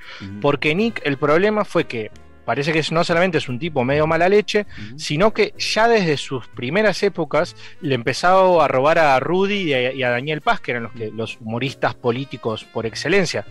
porque 0.42 0.74
Nick 0.74 1.00
el 1.06 1.18
problema 1.18 1.64
fue 1.64 1.86
que 1.86 2.12
parece 2.48 2.72
que 2.72 2.82
no 2.92 3.04
solamente 3.04 3.40
es 3.40 3.50
un 3.50 3.60
tipo 3.60 3.84
medio 3.84 4.08
mala 4.08 4.30
leche, 4.30 4.66
sino 4.96 5.34
que 5.34 5.54
ya 5.58 5.90
desde 5.90 6.16
sus 6.16 6.48
primeras 6.48 7.04
épocas 7.04 7.58
le 7.82 7.94
empezaba 7.94 8.64
a 8.64 8.70
robar 8.70 9.00
a 9.00 9.20
Rudy 9.20 9.74
y 9.74 10.02
a, 10.02 10.10
Daniel 10.10 10.40
Paz, 10.40 10.62
que 10.62 10.72
eran 10.72 10.84
los, 10.84 10.94
los 11.14 11.38
humoristas 11.42 11.94
políticos 11.94 12.64
por 12.64 12.86
excelencia. 12.86 13.46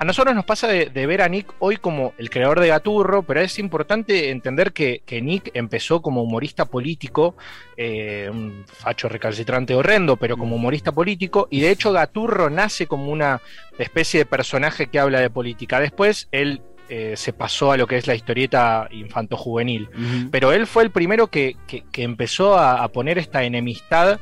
A 0.00 0.04
nosotros 0.04 0.34
nos 0.34 0.44
pasa 0.44 0.66
de, 0.66 1.06
ver 1.06 1.22
a 1.22 1.28
Nick 1.28 1.54
hoy 1.60 1.76
como 1.76 2.14
el 2.18 2.30
creador 2.30 2.58
de 2.58 2.66
Gaturro, 2.66 3.22
pero 3.22 3.40
es 3.40 3.60
importante 3.60 4.30
entender 4.30 4.72
que, 4.72 5.02
Nick 5.22 5.52
empezó 5.54 6.02
como 6.02 6.22
humorista 6.24 6.64
político, 6.64 7.36
eh, 7.76 8.28
un 8.28 8.64
facho 8.66 9.08
recalcitrante 9.08 9.74
horrendo, 9.74 10.16
pero 10.16 10.36
como 10.36 10.56
humorista 10.56 10.90
político, 10.90 11.46
y 11.48 11.60
de 11.60 11.70
hecho 11.70 11.92
Gaturro 11.92 12.50
nace 12.50 12.88
como 12.88 13.12
una 13.12 13.40
especie 13.78 14.20
de 14.20 14.26
personaje 14.26 14.88
que 14.88 14.98
habla 14.98 15.20
de 15.20 15.30
política. 15.30 15.78
Después 15.78 16.28
él 16.32 16.60
eh, 16.88 17.14
se 17.16 17.32
pasó 17.32 17.72
a 17.72 17.76
lo 17.76 17.86
que 17.86 17.96
es 17.96 18.06
la 18.06 18.14
historieta 18.14 18.88
infanto-juvenil. 18.90 19.88
Pero 20.30 20.52
él 20.52 20.66
fue 20.66 20.82
el 20.82 20.90
primero 20.90 21.28
que, 21.28 21.56
empezó 21.94 22.58
a, 22.58 22.86
poner 22.88 23.18
esta 23.18 23.44
enemistad 23.44 24.20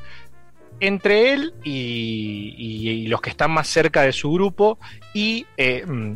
entre 0.80 1.32
él 1.32 1.54
y, 1.64 3.06
los 3.08 3.20
que 3.20 3.30
están 3.30 3.50
más 3.50 3.68
cerca 3.68 4.02
de 4.02 4.12
su 4.12 4.32
grupo 4.32 4.78
y 5.12 5.46
eh, 5.56 5.84
mm, 5.86 6.14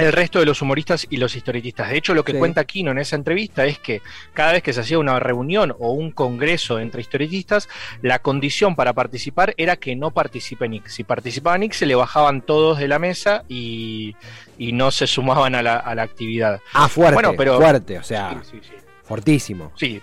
el 0.00 0.12
resto 0.12 0.38
de 0.38 0.46
los 0.46 0.62
humoristas 0.62 1.06
y 1.10 1.16
los 1.16 1.36
historietistas. 1.36 1.90
De 1.90 1.96
hecho, 1.96 2.14
lo 2.14 2.24
que 2.24 2.34
cuenta 2.34 2.64
Kino 2.64 2.90
en 2.90 2.98
esa 2.98 3.16
entrevista 3.16 3.64
es 3.64 3.78
que 3.78 4.02
cada 4.32 4.52
vez 4.52 4.62
que 4.62 4.72
se 4.72 4.80
hacía 4.80 4.98
una 4.98 5.18
reunión 5.20 5.74
o 5.78 5.92
un 5.92 6.10
congreso 6.10 6.78
entre 6.78 7.00
historietistas, 7.00 7.68
la 8.02 8.20
condición 8.20 8.76
para 8.76 8.92
participar 8.92 9.54
era 9.56 9.76
que 9.76 9.96
no 9.96 10.10
participe 10.10 10.68
Nick. 10.68 10.88
Si 10.88 11.04
participaba 11.04 11.58
Nick, 11.58 11.72
se 11.72 11.86
le 11.86 11.94
bajaban 11.94 12.42
todos 12.42 12.78
de 12.78 12.88
la 12.88 12.98
mesa 12.98 13.44
y, 13.48 14.16
no 14.58 14.90
se 14.90 15.06
sumaban 15.06 15.54
a 15.54 15.62
la, 15.62 16.02
actividad. 16.02 16.60
Ah, 16.72 16.88
fuerte, 16.88 17.14
bueno, 17.14 17.34
pero, 17.36 17.56
fuerte, 17.56 17.98
o 17.98 18.02
sea, 18.02 18.40
fortísimo. 19.02 19.72
Sí. 19.76 20.00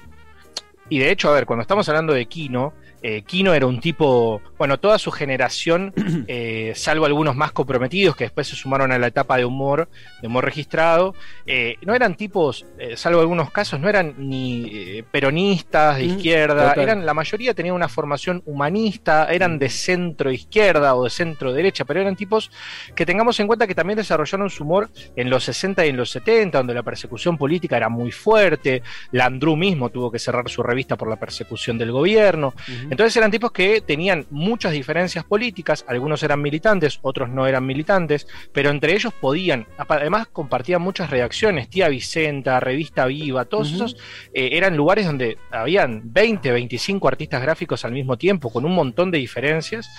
Y 0.89 0.99
de 0.99 1.11
hecho, 1.11 1.29
a 1.29 1.33
ver, 1.33 1.45
cuando 1.45 1.61
estamos 1.61 1.87
hablando 1.89 2.13
de 2.13 2.25
Kino, 2.27 2.73
eh, 3.01 3.21
Kino 3.23 3.53
era 3.53 3.67
un 3.67 3.79
tipo, 3.79 4.41
bueno, 4.57 4.79
toda 4.79 4.97
su 4.97 5.11
generación, 5.11 5.93
eh, 6.27 6.73
salvo 6.75 7.05
algunos 7.05 7.35
más 7.35 7.51
comprometidos 7.51 8.15
que 8.15 8.25
después 8.25 8.47
se 8.47 8.55
sumaron 8.55 8.91
a 8.91 8.97
la 8.97 9.07
etapa 9.07 9.37
de 9.37 9.45
humor, 9.45 9.89
de 10.21 10.27
humor 10.27 10.45
registrado, 10.45 11.13
eh, 11.45 11.75
no 11.83 11.93
eran 11.93 12.15
tipos, 12.15 12.65
salvo 12.95 13.21
algunos 13.21 13.51
casos, 13.51 13.79
no 13.79 13.89
eran 13.89 14.15
ni 14.17 15.03
peronistas 15.11 15.97
de 15.97 16.05
izquierda, 16.05 16.73
eran 16.73 17.05
la 17.05 17.13
mayoría 17.13 17.53
tenían 17.53 17.75
una 17.75 17.87
formación 17.87 18.41
humanista, 18.45 19.27
eran 19.31 19.59
de 19.59 19.69
centro 19.69 20.31
izquierda 20.31 20.95
o 20.95 21.03
de 21.03 21.09
centro 21.09 21.53
derecha, 21.53 21.85
pero 21.85 22.01
eran 22.01 22.15
tipos 22.15 22.51
que 22.95 23.05
tengamos 23.05 23.39
en 23.39 23.47
cuenta 23.47 23.67
que 23.67 23.75
también 23.75 23.97
desarrollaron 23.97 24.49
su 24.49 24.63
humor 24.63 24.89
en 25.15 25.29
los 25.29 25.43
60 25.43 25.85
y 25.85 25.89
en 25.89 25.97
los 25.97 26.11
70, 26.11 26.57
donde 26.57 26.73
la 26.73 26.83
persecución 26.83 27.37
política 27.37 27.77
era 27.77 27.89
muy 27.89 28.11
fuerte, 28.11 28.81
Landru 29.11 29.55
mismo 29.55 29.89
tuvo 29.89 30.11
que 30.11 30.19
cerrar 30.19 30.49
su 30.49 30.63
revista 30.63 30.95
por 30.95 31.09
la 31.09 31.15
persecución 31.15 31.77
del 31.77 31.91
gobierno. 31.91 32.53
Entonces 32.89 33.15
eran 33.17 33.31
tipos 33.31 33.51
que 33.51 33.81
tenían 33.81 34.25
muchas 34.29 34.71
diferencias 34.71 35.25
políticas, 35.25 35.83
algunos 35.87 36.23
eran 36.23 36.41
militantes, 36.41 36.99
otros 37.01 37.29
no 37.29 37.45
eran 37.45 37.65
militantes, 37.65 38.27
pero 38.53 38.69
entre 38.69 38.93
ellos 38.93 39.13
podían, 39.13 39.67
además 39.77 40.27
compartían 40.27 40.81
muchas 40.81 41.09
reacciones, 41.09 41.69
Tía 41.69 41.89
Vicenta, 41.89 42.59
Revista 42.59 43.05
Viva, 43.05 43.45
todos 43.45 43.73
esos 43.73 43.97
eh, 44.33 44.49
eran 44.53 44.77
lugares 44.77 45.05
donde 45.05 45.37
habían 45.51 46.01
20, 46.13 46.51
25 46.51 47.07
artistas 47.07 47.41
gráficos 47.41 47.83
al 47.83 47.91
mismo 47.91 48.17
tiempo, 48.17 48.51
con 48.51 48.65
un 48.65 48.73
montón 48.73 49.11
de 49.11 49.17
diferencias. 49.17 49.89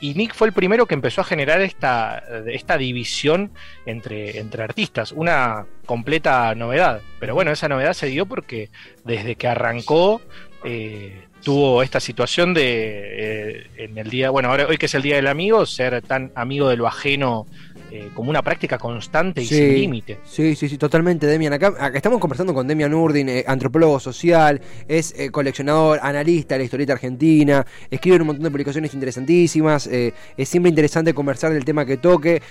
Y 0.00 0.14
Nick 0.14 0.34
fue 0.34 0.46
el 0.48 0.52
primero 0.52 0.86
que 0.86 0.94
empezó 0.94 1.20
a 1.22 1.24
generar 1.24 1.60
esta, 1.60 2.22
esta 2.46 2.78
división 2.78 3.50
entre, 3.86 4.38
entre 4.38 4.62
artistas, 4.62 5.12
una 5.12 5.66
completa 5.84 6.54
novedad. 6.54 7.00
Pero 7.18 7.34
bueno, 7.34 7.50
esa 7.50 7.68
novedad 7.68 7.92
se 7.92 8.06
dio 8.06 8.26
porque 8.26 8.70
desde 9.04 9.36
que 9.36 9.48
arrancó... 9.48 10.20
Eh, 10.64 11.25
tuvo 11.46 11.80
esta 11.84 12.00
situación 12.00 12.54
de 12.54 12.64
eh, 12.64 13.66
en 13.76 13.96
el 13.96 14.10
día, 14.10 14.30
bueno, 14.30 14.48
ahora 14.48 14.66
hoy 14.66 14.78
que 14.78 14.86
es 14.86 14.94
el 14.96 15.02
día 15.02 15.14
del 15.14 15.28
amigo, 15.28 15.64
ser 15.64 16.02
tan 16.02 16.32
amigo 16.34 16.68
de 16.68 16.76
lo 16.76 16.88
ajeno 16.88 17.46
eh, 17.92 18.10
como 18.14 18.30
una 18.30 18.42
práctica 18.42 18.78
constante 18.78 19.42
y 19.42 19.46
sin 19.46 19.74
límite. 19.74 20.18
Sí, 20.24 20.56
sí, 20.56 20.68
sí, 20.68 20.76
totalmente, 20.76 21.26
Demian. 21.26 21.52
Acá, 21.52 21.92
estamos 21.94 22.18
conversando 22.18 22.52
con 22.52 22.66
Demian 22.66 22.92
Urdin, 22.92 23.28
eh, 23.28 23.44
antropólogo 23.46 24.00
social, 24.00 24.60
es 24.88 25.14
eh, 25.16 25.30
coleccionador, 25.30 26.00
analista 26.02 26.56
de 26.56 26.58
la 26.60 26.64
historieta 26.64 26.94
argentina, 26.94 27.64
escribe 27.88 28.16
un 28.16 28.26
montón 28.26 28.42
de 28.42 28.50
publicaciones 28.50 28.92
interesantísimas, 28.92 29.86
es 29.86 30.48
siempre 30.48 30.68
interesante 30.68 31.14
conversar 31.14 31.52
del 31.52 31.64
tema 31.64 31.84
que 31.86 31.96
toque. 31.96 32.42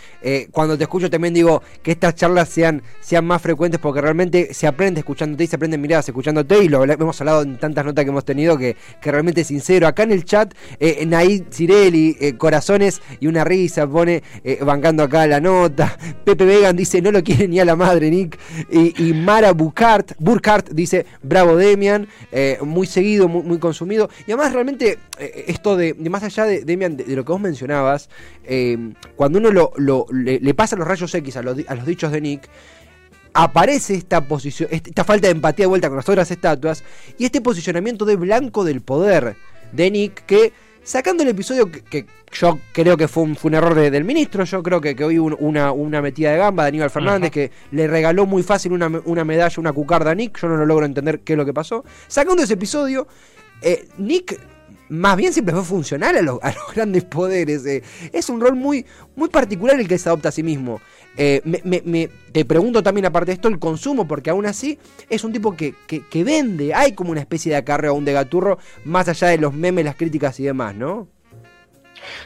cuando 0.52 0.78
te 0.78 0.84
escucho 0.86 1.10
también 1.10 1.34
digo 1.34 1.62
que 1.84 1.92
estas 1.92 2.16
charlas 2.16 2.48
sean, 2.48 2.82
sean 3.02 3.26
más 3.26 3.42
frecuentes 3.42 3.80
porque 3.80 4.00
realmente 4.02 4.54
se 4.54 4.68
aprende 4.68 5.02
escuchándote 5.02 5.44
y 5.44 5.48
se 5.48 5.58
aprende 5.58 5.78
miradas 5.78 6.08
escuchándote 6.08 6.64
y 6.64 6.70
lo 6.70 6.84
hemos 6.84 7.20
hablado 7.20 7.42
en 7.42 7.58
tantas 7.58 7.84
notas 7.84 8.06
que 8.06 8.10
hemos 8.10 8.26
tenido 8.26 8.58
que, 8.58 8.78
que 9.02 9.12
realmente 9.12 9.42
es 9.42 9.48
sincero. 9.48 9.88
Acá 9.88 10.04
en 10.04 10.12
el 10.12 10.24
chat, 10.24 10.54
Naid 11.06 11.44
Cirelli, 11.52 12.34
corazones 12.38 13.02
y 13.20 13.28
una 13.28 13.44
risa, 13.44 13.88
pone 13.88 14.24
bancando 14.62 15.04
acá 15.04 15.25
la 15.28 15.40
nota. 15.40 15.98
Pepe 16.24 16.46
Vegan 16.46 16.76
dice, 16.76 17.02
no 17.02 17.12
lo 17.12 17.24
quiere 17.24 17.48
ni 17.48 17.60
a 17.60 17.66
la 17.66 17.76
madre, 17.76 18.10
Nick. 18.10 18.38
Y, 18.70 19.14
Mara 19.14 19.54
Burkhardt, 19.54 20.70
dice, 20.72 21.06
bravo 21.22 21.56
Demian, 21.56 22.08
eh, 22.32 22.58
muy 22.62 22.88
seguido, 22.88 23.28
muy, 23.28 23.60
consumido. 23.60 24.10
Y 24.28 24.32
además 24.32 24.54
realmente 24.54 25.00
eh, 25.20 25.46
esto 25.48 25.76
de, 25.76 25.94
más 25.94 26.24
allá 26.24 26.46
de 26.46 26.64
Demian, 26.64 26.98
de, 26.98 27.16
lo 27.16 27.24
que 27.26 27.32
vos 27.32 27.42
mencionabas, 27.42 28.10
eh, 28.44 28.94
cuando 29.16 29.40
uno 29.40 29.52
lo, 29.52 30.06
le, 30.12 30.54
pasa 30.54 30.76
los 30.76 30.88
rayos 30.88 31.14
X 31.14 31.38
a 31.38 31.42
los, 31.42 31.58
a 31.68 31.76
los 31.76 31.86
dichos 31.86 32.12
de 32.12 32.22
Nick, 32.22 32.50
aparece 33.34 33.96
esta 33.96 34.22
posición, 34.22 34.70
esta 34.72 35.04
falta 35.04 35.28
de 35.28 35.32
empatía 35.32 35.64
de 35.64 35.68
vuelta 35.68 35.90
con 35.90 35.98
las 35.98 36.08
otras 36.08 36.32
estatuas 36.32 36.84
y 37.18 37.26
este 37.26 37.42
posicionamiento 37.42 38.06
de 38.06 38.16
blanco 38.16 38.64
del 38.64 38.82
poder 38.82 39.36
de 39.74 39.92
Nick 39.92 40.26
que 40.26 40.54
Sacando 40.86 41.24
el 41.24 41.30
episodio 41.30 41.72
que, 41.72 42.06
yo 42.32 42.60
creo 42.72 42.96
que 42.96 43.08
fue 43.08 43.24
un, 43.24 43.54
error 43.56 43.74
del 43.74 44.04
ministro, 44.04 44.44
yo 44.44 44.62
creo 44.62 44.80
que, 44.80 44.96
que 44.96 45.04
hoy 45.04 45.18
una, 45.18 45.72
una 45.72 46.00
metida 46.00 46.32
de 46.32 46.38
gamba 46.38 46.62
de 46.62 46.68
Aníbal 46.70 46.92
Fernández 46.92 47.32
que 47.32 47.50
le 47.72 47.88
regaló 47.88 48.28
muy 48.28 48.44
fácil 48.44 48.72
una, 48.72 49.24
medalla, 49.26 49.56
una 49.58 49.74
cucarda 49.74 50.12
a 50.12 50.16
Nick, 50.16 50.40
yo 50.40 50.48
no 50.48 50.58
lo 50.58 50.66
logro 50.68 50.86
entender 50.86 51.22
qué 51.22 51.34
es 51.34 51.38
lo 51.38 51.44
que 51.44 51.56
pasó. 51.56 51.84
Sacando 52.08 52.44
ese 52.44 52.54
episodio, 52.54 53.08
eh, 53.64 53.88
Nick 53.98 54.40
más 54.90 55.18
bien 55.18 55.34
siempre 55.34 55.56
fue 55.56 55.64
funcional 55.64 56.18
a, 56.18 56.22
los 56.22 56.40
grandes 56.76 57.04
poderes. 57.04 57.66
Eh. 57.66 57.82
Es 58.14 58.30
un 58.30 58.40
rol 58.40 58.56
muy, 58.56 58.86
muy 59.16 59.30
particular 59.30 59.80
el 59.80 59.88
que 59.88 59.98
se 59.98 60.10
adopta 60.10 60.30
a 60.30 60.32
sí 60.32 60.44
mismo. 60.44 60.82
Eh, 61.18 61.42
me, 61.44 62.10
te 62.32 62.46
pregunto 62.46 62.84
también, 62.84 63.06
aparte 63.06 63.32
de 63.32 63.36
esto, 63.36 63.48
el 63.48 63.60
consumo, 63.60 64.08
porque 64.08 64.30
aún 64.30 64.46
así 64.46 64.78
es 65.10 65.24
un 65.24 65.32
tipo 65.32 65.56
que, 65.56 65.74
que, 65.88 66.24
vende. 66.24 66.74
Hay 66.74 66.94
como 66.94 67.12
una 67.12 67.22
especie 67.22 67.52
de 67.52 67.58
acarreo 67.58 67.94
un 67.94 68.06
de 68.06 68.14
gaturro, 68.14 68.58
más 68.84 69.08
allá 69.08 69.30
de 69.30 69.38
los 69.38 69.54
memes, 69.54 69.86
las 69.86 69.96
críticas 69.96 70.40
y 70.40 70.44
demás, 70.44 70.76
¿no? 70.76 71.08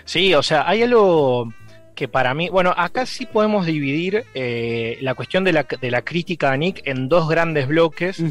Sí, 0.05 0.33
o 0.33 0.43
sea, 0.43 0.67
hay 0.67 0.83
algo 0.83 1.53
que 1.95 2.07
para 2.07 2.33
mí, 2.33 2.49
bueno, 2.49 2.73
acá 2.75 3.05
sí 3.05 3.25
podemos 3.25 3.65
dividir 3.65 4.25
eh, 4.33 4.97
la 5.01 5.13
cuestión 5.13 5.43
de 5.43 5.53
la, 5.53 5.67
de 5.79 5.91
la, 5.91 6.01
crítica 6.01 6.51
a 6.51 6.57
Nick 6.57 6.81
en 6.85 7.09
dos 7.09 7.29
grandes 7.29 7.67
bloques. 7.67 8.23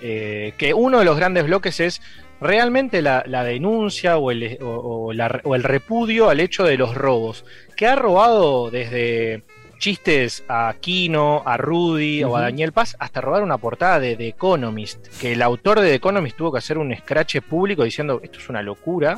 Eh, 0.00 0.54
que 0.56 0.74
uno 0.74 1.00
de 1.00 1.04
los 1.04 1.16
grandes 1.16 1.44
bloques 1.44 1.80
es 1.80 2.00
realmente 2.40 3.02
la, 3.02 3.24
denuncia 3.44 4.16
o 4.16 4.30
el, 4.30 4.58
o 4.62 5.12
el 5.12 5.62
repudio 5.64 6.30
al 6.30 6.38
hecho 6.38 6.64
de 6.64 6.78
los 6.78 6.94
robos, 6.94 7.44
que 7.76 7.88
ha 7.88 7.96
robado 7.96 8.70
desde 8.70 9.42
chistes 9.78 10.44
a 10.48 10.74
Kino, 10.80 11.42
a 11.44 11.56
Rudy 11.56 12.24
o 12.24 12.36
a 12.36 12.42
Daniel 12.42 12.72
Paz, 12.72 12.96
hasta 12.98 13.20
robar 13.20 13.42
una 13.42 13.58
portada 13.58 14.00
de 14.00 14.16
The 14.16 14.28
Economist, 14.28 15.08
que 15.20 15.32
el 15.32 15.42
autor 15.42 15.80
de 15.80 15.88
The 15.88 15.94
Economist 15.94 16.36
tuvo 16.36 16.52
que 16.52 16.58
hacer 16.58 16.78
un 16.78 16.94
scratch 16.94 17.40
público 17.40 17.84
diciendo 17.84 18.20
esto 18.22 18.38
es 18.38 18.48
una 18.48 18.62
locura. 18.62 19.16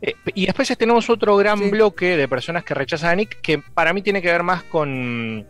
Eh, 0.00 0.14
y 0.34 0.46
después 0.46 0.68
tenemos 0.78 1.10
otro 1.10 1.36
gran 1.36 1.70
bloque 1.70 2.16
de 2.16 2.28
personas 2.28 2.64
que 2.64 2.74
rechazan 2.74 3.10
a 3.10 3.16
Nick, 3.16 3.40
que 3.40 3.58
para 3.58 3.92
mí 3.92 4.02
tiene 4.02 4.22
que 4.22 4.30
ver 4.30 4.42
más 4.42 4.62
con, 4.62 5.46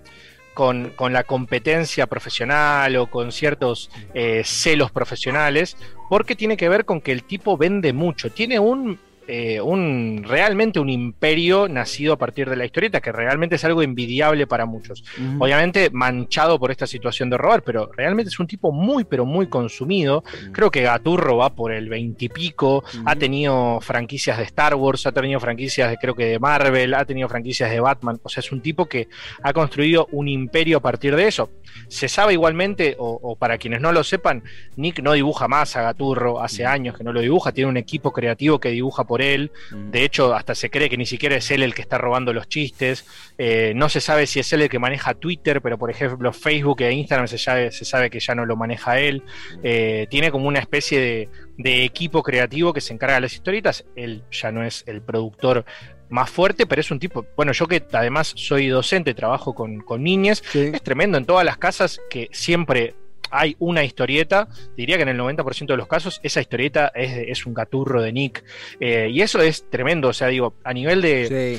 con, 0.54 1.12
la 1.12 1.24
competencia 1.24 2.06
profesional 2.06 2.96
o 2.96 3.06
con 3.06 3.30
ciertos 3.30 3.90
eh, 4.14 4.42
celos 4.44 4.90
profesionales, 4.90 5.76
porque 6.08 6.34
tiene 6.34 6.56
que 6.56 6.68
ver 6.68 6.84
con 6.84 7.00
que 7.00 7.12
el 7.12 7.22
tipo 7.22 7.56
vende 7.56 7.92
mucho. 7.92 8.30
Tiene 8.30 8.58
un 8.58 8.98
eh, 9.28 9.60
un, 9.60 10.24
realmente 10.26 10.80
un 10.80 10.88
imperio 10.88 11.68
nacido 11.68 12.14
a 12.14 12.16
partir 12.16 12.50
de 12.50 12.56
la 12.56 12.64
historieta, 12.64 13.00
que 13.00 13.12
realmente 13.12 13.56
es 13.56 13.64
algo 13.64 13.82
envidiable 13.82 14.46
para 14.46 14.66
muchos. 14.66 15.04
Obviamente 15.38 15.90
manchado 15.90 16.58
por 16.58 16.70
esta 16.70 16.86
situación 16.86 17.30
de 17.30 17.36
robar, 17.36 17.62
pero 17.62 17.90
realmente 17.96 18.30
es 18.30 18.40
un 18.40 18.46
tipo 18.46 18.72
muy, 18.72 19.04
pero 19.04 19.24
muy 19.24 19.46
consumido. 19.48 20.24
Creo 20.52 20.70
que 20.70 20.82
Gaturro 20.82 21.36
va 21.36 21.50
por 21.54 21.72
el 21.72 21.88
veintipico, 21.88 22.82
ha 23.04 23.14
tenido 23.16 23.80
franquicias 23.80 24.38
de 24.38 24.44
Star 24.44 24.74
Wars, 24.74 25.06
ha 25.06 25.12
tenido 25.12 25.38
franquicias 25.38 25.90
de, 25.90 25.96
creo 25.98 26.14
que 26.14 26.24
de 26.24 26.38
Marvel, 26.38 26.94
ha 26.94 27.04
tenido 27.04 27.28
franquicias 27.28 27.70
de 27.70 27.80
Batman. 27.80 28.18
O 28.22 28.28
sea, 28.28 28.40
es 28.40 28.50
un 28.50 28.60
tipo 28.60 28.86
que 28.86 29.08
ha 29.42 29.52
construido 29.52 30.08
un 30.12 30.26
imperio 30.28 30.78
a 30.78 30.80
partir 30.80 31.14
de 31.14 31.28
eso. 31.28 31.50
Se 31.88 32.08
sabe 32.08 32.32
igualmente, 32.32 32.96
o, 32.98 33.36
para 33.36 33.58
quienes 33.58 33.80
no 33.80 33.92
lo 33.92 34.02
sepan, 34.02 34.42
Nick 34.76 35.00
no 35.00 35.12
dibuja 35.12 35.48
más 35.48 35.76
a 35.76 35.82
Gaturro, 35.82 36.40
hace 36.40 36.64
años 36.66 36.96
que 36.96 37.04
no 37.04 37.12
lo 37.12 37.20
dibuja, 37.20 37.52
tiene 37.52 37.70
un 37.70 37.76
equipo 37.76 38.12
creativo 38.12 38.58
que 38.58 38.70
dibuja 38.70 39.04
por 39.04 39.17
él. 39.20 39.52
Mm. 39.70 39.90
De 39.90 40.04
hecho, 40.04 40.34
hasta 40.34 40.54
se 40.54 40.70
cree 40.70 40.88
que 40.88 40.96
ni 40.96 41.06
siquiera 41.06 41.36
es 41.36 41.50
él 41.50 41.62
el 41.62 41.74
que 41.74 41.82
está 41.82 41.98
robando 41.98 42.32
los 42.32 42.48
chistes. 42.48 43.06
Eh, 43.38 43.72
no 43.74 43.88
se 43.88 44.00
sabe 44.00 44.26
si 44.26 44.40
es 44.40 44.52
él 44.52 44.62
el 44.62 44.68
que 44.68 44.78
maneja 44.78 45.14
Twitter, 45.14 45.60
pero 45.60 45.78
por 45.78 45.90
ejemplo 45.90 46.32
Facebook 46.32 46.82
e 46.82 46.92
Instagram 46.92 47.28
se 47.28 47.38
sabe, 47.38 47.70
se 47.70 47.84
sabe 47.84 48.10
que 48.10 48.20
ya 48.20 48.34
no 48.34 48.46
lo 48.46 48.56
maneja 48.56 49.00
él. 49.00 49.22
Eh, 49.62 50.06
tiene 50.10 50.30
como 50.30 50.48
una 50.48 50.60
especie 50.60 51.28
de, 51.56 51.84
equipo 51.84 52.22
creativo 52.22 52.72
que 52.72 52.80
se 52.80 52.92
encarga 52.92 53.16
de 53.16 53.22
las 53.22 53.34
historietas. 53.34 53.84
Él 53.96 54.22
ya 54.30 54.52
no 54.52 54.64
es 54.64 54.84
el 54.86 55.02
productor 55.02 55.64
más 56.08 56.30
fuerte, 56.30 56.66
pero 56.66 56.80
es 56.80 56.90
un 56.90 56.98
tipo, 56.98 57.26
bueno, 57.36 57.52
yo 57.52 57.66
que 57.66 57.84
además 57.92 58.32
soy 58.34 58.68
docente, 58.68 59.12
trabajo 59.14 59.54
con, 59.54 59.80
con 59.80 60.02
niñas, 60.02 60.42
es 60.54 60.82
tremendo 60.82 61.18
en 61.18 61.26
todas 61.26 61.44
las 61.44 61.58
casas 61.58 62.00
que 62.08 62.28
siempre 62.32 62.94
hay 63.30 63.56
una 63.58 63.84
historieta, 63.84 64.48
diría 64.76 64.96
que 64.96 65.02
en 65.02 65.08
el 65.08 65.18
90% 65.18 65.66
de 65.66 65.76
los 65.76 65.86
casos 65.86 66.20
esa 66.22 66.40
historieta 66.40 66.92
es, 66.94 67.46
un 67.46 67.54
gaturro 67.54 68.02
de 68.02 68.12
Nick. 68.12 68.44
Eh, 68.80 69.08
y 69.10 69.20
eso 69.20 69.40
es 69.40 69.68
tremendo, 69.70 70.08
o 70.08 70.12
sea, 70.12 70.28
digo, 70.28 70.54
a 70.64 70.72
nivel 70.72 71.02
de, 71.02 71.58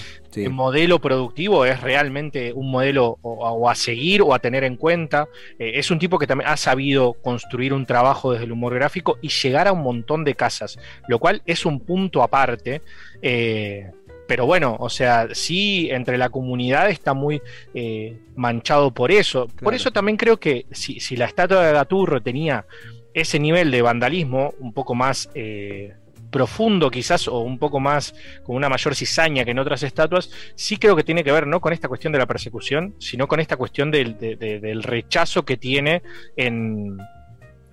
modelo 0.50 1.00
productivo 1.00 1.66
es 1.66 1.82
realmente 1.82 2.54
un 2.54 2.70
modelo 2.70 3.18
o, 3.22 3.70
a 3.70 3.76
seguir 3.76 4.22
o 4.22 4.34
a 4.34 4.40
tener 4.40 4.64
en 4.64 4.76
cuenta. 4.76 5.28
Eh, 5.58 5.74
es 5.76 5.92
un 5.92 6.00
tipo 6.00 6.20
que 6.20 6.28
también 6.28 6.50
ha 6.50 6.58
sabido 6.58 7.14
construir 7.14 7.74
un 7.74 7.86
trabajo 7.86 8.32
desde 8.32 8.46
el 8.46 8.52
humor 8.52 8.76
gráfico 8.76 9.18
y 9.22 9.30
llegar 9.30 9.68
a 9.68 9.72
un 9.72 9.82
montón 9.82 10.24
de 10.24 10.36
casas, 10.36 10.78
lo 11.08 11.20
cual 11.20 11.42
es 11.46 11.66
un 11.66 11.80
punto 11.80 12.22
aparte. 12.22 12.82
Eh, 13.22 13.92
pero 14.30 14.46
bueno, 14.46 14.78
o 14.80 14.92
sea, 14.92 15.30
sí, 15.34 15.90
entre 15.90 16.16
la 16.20 16.30
comunidad 16.30 16.92
está 16.92 17.16
muy 17.16 17.42
eh, 17.74 18.20
manchado 18.36 18.92
por 18.92 19.12
eso. 19.12 19.48
Por 19.60 19.74
eso 19.74 19.90
también 19.90 20.18
creo 20.18 20.40
que 20.40 20.68
si, 20.72 21.00
si, 21.00 21.16
la 21.18 21.26
estatua 21.26 21.66
de 21.66 21.74
Gaturro 21.74 22.22
tenía 22.22 22.68
ese 23.16 23.40
nivel 23.40 23.72
de 23.72 23.82
vandalismo 23.82 24.54
un 24.60 24.72
poco 24.72 24.94
más 24.94 25.32
eh, 25.34 25.96
profundo 26.30 26.92
quizás 26.92 27.28
o 27.28 27.40
un 27.40 27.58
poco 27.58 27.80
más 27.80 28.14
con 28.44 28.56
una 28.56 28.70
mayor 28.70 28.94
cizaña 28.94 29.44
que 29.44 29.50
en 29.50 29.58
otras 29.58 29.82
estatuas, 29.82 30.30
sí 30.54 30.78
creo 30.78 30.96
que 30.96 31.04
tiene 31.04 31.24
que 31.24 31.32
ver 31.32 31.48
no 31.48 31.60
con 31.60 31.74
esta 31.74 31.88
cuestión 31.88 32.14
de 32.14 32.20
la 32.20 32.28
persecución, 32.28 32.94
sino 33.00 33.28
con 33.28 33.40
esta 33.40 33.58
cuestión 33.58 33.90
del, 33.90 34.20
del 34.20 34.84
rechazo 34.84 35.44
que 35.44 35.58
tiene 35.58 36.04
en, 36.38 37.00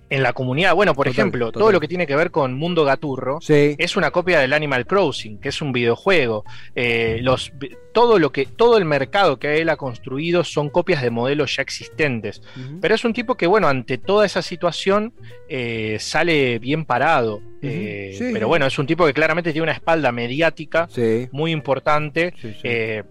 en 0.08 0.22
la 0.22 0.32
comunidad. 0.32 0.74
Bueno, 0.74 0.94
por 0.94 1.08
ejemplo, 1.08 1.52
todo 1.52 1.72
lo 1.72 1.80
que 1.80 1.88
tiene 1.88 2.06
que 2.06 2.16
ver 2.16 2.30
con 2.30 2.54
Mundo 2.54 2.84
Gaturro 2.84 3.38
es 3.48 3.96
una 3.96 4.10
copia 4.10 4.40
del 4.40 4.52
Animal 4.52 4.86
Crossing, 4.86 5.38
que 5.38 5.48
es 5.48 5.60
un 5.60 5.72
videojuego. 5.72 6.44
Eh, 6.74 7.18
los, 7.22 7.52
todo 7.92 8.18
lo 8.18 8.30
que, 8.30 8.46
todo 8.46 8.78
el 8.78 8.84
mercado 8.84 9.38
que 9.38 9.60
él 9.60 9.68
ha 9.68 9.76
construido 9.76 10.44
son 10.44 10.70
copias 10.70 11.02
de 11.02 11.10
modelos 11.10 11.56
ya 11.56 11.62
existentes. 11.62 12.42
Pero 12.80 12.94
es 12.94 13.04
un 13.04 13.12
tipo 13.12 13.36
que, 13.36 13.46
bueno, 13.46 13.68
ante 13.68 13.98
toda 13.98 14.26
esa 14.26 14.42
situación 14.42 15.12
eh, 15.48 15.96
sale 16.00 16.58
bien 16.58 16.84
parado. 16.84 17.40
Eh, 17.62 18.30
pero 18.32 18.48
bueno, 18.48 18.66
es 18.66 18.78
un 18.78 18.86
tipo 18.86 19.06
que 19.06 19.14
claramente 19.14 19.52
tiene 19.52 19.64
una 19.64 19.72
espalda 19.72 20.12
mediática 20.12 20.88
muy 21.32 21.52
importante. 21.52 22.34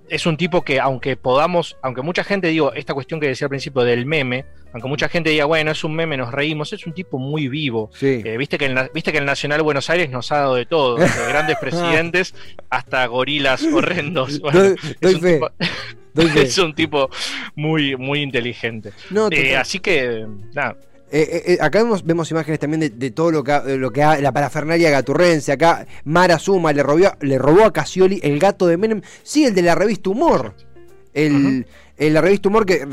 es 0.10 0.26
un 0.26 0.38
tipo 0.38 0.62
que, 0.62 0.80
aunque 0.80 1.18
podamos, 1.18 1.78
aunque 1.82 2.02
mucha 2.02 2.24
gente 2.24 2.48
digo, 2.48 2.74
esta 2.74 2.94
cuestión 2.94 3.20
que 3.20 3.28
decía 3.28 3.46
al 3.46 3.50
principio 3.50 3.84
del 3.84 4.06
meme, 4.06 4.46
aunque 4.76 4.90
mucha 4.90 5.08
gente 5.08 5.30
diga, 5.30 5.46
bueno, 5.46 5.72
es 5.72 5.86
un 5.86 5.96
meme, 5.96 6.18
nos 6.18 6.34
reímos, 6.34 6.74
es 6.74 6.86
un 6.86 6.94
tipo 6.94 7.18
muy 7.18 7.48
vivo. 7.48 7.90
Eh, 8.02 8.36
¿viste, 8.38 8.58
que 8.58 8.66
el, 8.66 8.90
Viste 8.94 9.14
que 9.14 9.20
el 9.20 9.26
Nacional 9.26 9.62
Buenos 9.62 9.90
Aires 9.90 10.10
nos 10.10 10.34
ha 10.34 10.40
dado 10.40 10.56
de 10.56 10.66
todo, 10.66 10.98
de 10.98 11.08
grandes 11.30 11.58
presidentes 11.60 12.36
hasta 12.70 13.06
gorilas 13.06 13.64
horrendos. 13.64 14.42
es, 15.00 16.58
un 16.58 16.76
tipo, 16.76 17.10
muy, 17.56 17.96
muy 17.96 18.22
inteligente. 18.22 18.92
Eh, 19.32 19.56
así 19.56 19.80
que, 19.80 20.26
nada. 20.54 20.76
Eh, 21.12 21.58
acá 21.62 21.84
vemos, 21.84 22.04
vemos, 22.04 22.32
imágenes 22.32 22.60
también 22.60 22.92
de, 22.98 23.12
todo 23.12 23.32
lo 23.32 23.44
que, 23.44 23.78
lo 23.78 23.92
que 23.92 24.04
ha, 24.04 24.20
la 24.20 24.32
parafernalia 24.32 24.90
gaturrense. 24.90 25.52
Acá 25.52 25.86
Mara 26.04 26.40
Suma 26.40 26.74
le 26.74 26.84
robó, 26.84 27.12
le 27.22 27.38
robó 27.38 27.64
a 27.64 27.74
Casioli 27.74 28.20
el 28.24 28.40
gato 28.40 28.68
de 28.68 28.78
Menem. 28.78 29.02
Sí, 29.24 29.46
el 29.46 29.54
de 29.56 29.62
la 29.62 29.76
revista 29.76 30.10
Humor. 30.10 30.56
El, 31.14 31.66
la 31.98 32.22
revista 32.22 32.50
Humor 32.50 32.66
que 32.66 32.86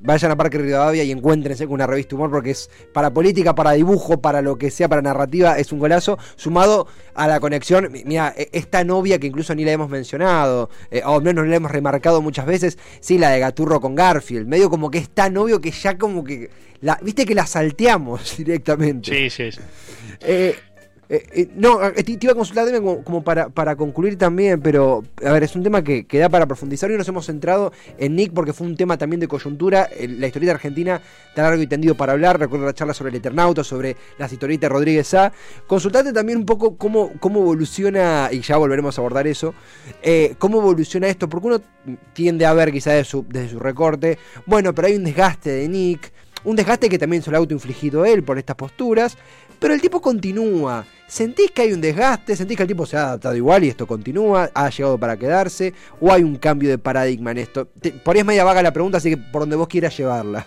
vayan 0.00 0.30
a 0.30 0.36
Parque 0.36 0.58
Rivadavia 0.58 1.04
y 1.04 1.10
encuéntrense 1.10 1.66
con 1.66 1.74
una 1.74 1.86
revista 1.86 2.14
humor 2.14 2.30
porque 2.30 2.50
es 2.50 2.70
para 2.92 3.12
política, 3.12 3.54
para 3.54 3.72
dibujo, 3.72 4.20
para 4.20 4.42
lo 4.42 4.56
que 4.56 4.70
sea, 4.70 4.88
para 4.88 5.02
narrativa, 5.02 5.58
es 5.58 5.72
un 5.72 5.78
golazo, 5.78 6.18
sumado 6.36 6.86
a 7.14 7.28
la 7.28 7.40
conexión, 7.40 7.90
mira, 8.04 8.34
e, 8.36 8.48
esta 8.52 8.84
novia 8.84 9.18
que 9.18 9.26
incluso 9.26 9.54
ni 9.54 9.64
la 9.64 9.72
hemos 9.72 9.90
mencionado, 9.90 10.70
eh, 10.90 11.02
o 11.04 11.16
al 11.16 11.22
menos 11.22 11.46
la 11.46 11.56
hemos 11.56 11.70
remarcado 11.70 12.22
muchas 12.22 12.46
veces, 12.46 12.78
sí, 13.00 13.18
la 13.18 13.30
de 13.30 13.40
Gaturro 13.40 13.80
con 13.80 13.94
Garfield, 13.94 14.46
medio 14.46 14.70
como 14.70 14.90
que 14.90 14.98
es 14.98 15.10
tan 15.10 15.36
obvio 15.36 15.60
que 15.60 15.70
ya 15.70 15.98
como 15.98 16.24
que, 16.24 16.50
la, 16.80 16.98
viste 17.02 17.26
que 17.26 17.34
la 17.34 17.46
salteamos 17.46 18.36
directamente. 18.38 19.10
Sí, 19.10 19.30
sí, 19.30 19.52
sí. 19.52 19.60
Eh, 20.20 20.56
eh, 21.12 21.26
eh, 21.32 21.48
no, 21.56 21.84
eh, 21.84 22.04
te, 22.04 22.16
iba 22.20 22.34
a 22.34 22.36
consultar 22.36 22.68
como, 23.02 23.24
para, 23.24 23.48
para, 23.48 23.74
concluir 23.74 24.16
también, 24.16 24.60
pero 24.60 25.02
a 25.26 25.32
ver, 25.32 25.42
es 25.42 25.56
un 25.56 25.64
tema 25.64 25.82
que, 25.82 26.06
que, 26.06 26.20
da 26.20 26.28
para 26.28 26.46
profundizar. 26.46 26.88
Hoy 26.88 26.96
nos 26.96 27.08
hemos 27.08 27.26
centrado 27.26 27.72
en 27.98 28.14
Nick 28.14 28.32
porque 28.32 28.52
fue 28.52 28.68
un 28.68 28.76
tema 28.76 28.96
también 28.96 29.18
de 29.18 29.26
coyuntura. 29.26 29.88
la 29.98 30.26
historieta 30.28 30.52
argentina 30.52 31.02
está 31.28 31.42
largo 31.42 31.60
y 31.60 31.66
tendido 31.66 31.96
para 31.96 32.12
hablar. 32.12 32.38
Recuerdo 32.38 32.66
la 32.66 32.74
charla 32.74 32.94
sobre 32.94 33.10
el 33.10 33.16
Eternauta, 33.16 33.64
sobre 33.64 33.96
las 34.18 34.32
historietas 34.32 34.60
de 34.60 34.68
Rodríguez 34.68 35.12
A. 35.14 35.32
Consultate 35.66 36.12
también 36.12 36.38
un 36.38 36.46
poco 36.46 36.76
cómo, 36.76 37.10
cómo 37.18 37.40
evoluciona, 37.40 38.28
y 38.30 38.42
ya 38.42 38.56
volveremos 38.56 38.96
a 38.96 39.00
abordar 39.00 39.26
eso, 39.26 39.52
cómo 40.38 40.58
evoluciona 40.60 41.08
esto, 41.08 41.28
porque 41.28 41.48
uno 41.48 41.60
tiende 42.12 42.46
a 42.46 42.52
ver 42.52 42.70
quizás 42.70 42.94
desde 42.94 43.10
su, 43.10 43.26
desde 43.28 43.48
su 43.48 43.58
recorte, 43.58 44.16
bueno, 44.46 44.72
pero 44.76 44.86
hay 44.86 44.94
un 44.94 45.02
desgaste 45.02 45.50
de 45.50 45.68
Nick. 45.68 46.12
Un 46.42 46.56
desgaste 46.56 46.88
que 46.88 46.98
también 46.98 47.22
se 47.22 47.30
lo 47.30 47.36
ha 47.36 47.40
autoinfligido 47.40 48.06
él 48.06 48.22
por 48.22 48.38
estas 48.38 48.56
posturas, 48.56 49.18
pero 49.58 49.74
el 49.74 49.80
tipo 49.82 50.00
continúa. 50.00 50.86
¿Sentís 51.10 51.50
que 51.50 51.62
hay 51.62 51.72
un 51.72 51.80
desgaste? 51.80 52.36
¿Sentís 52.36 52.56
que 52.56 52.62
el 52.62 52.68
tipo 52.68 52.86
se 52.86 52.96
ha 52.96 53.08
adaptado 53.08 53.34
igual 53.34 53.64
y 53.64 53.68
esto 53.68 53.84
continúa? 53.84 54.48
¿Ha 54.54 54.70
llegado 54.70 54.96
para 54.96 55.16
quedarse? 55.16 55.74
¿O 56.00 56.12
hay 56.12 56.22
un 56.22 56.36
cambio 56.36 56.70
de 56.70 56.78
paradigma 56.78 57.32
en 57.32 57.38
esto? 57.38 57.68
por 58.04 58.14
ahí 58.14 58.20
es 58.20 58.24
media 58.24 58.44
vaga 58.44 58.62
la 58.62 58.72
pregunta, 58.72 58.98
así 58.98 59.10
que 59.10 59.16
por 59.16 59.42
donde 59.42 59.56
vos 59.56 59.66
quieras 59.66 59.96
llevarla. 59.96 60.46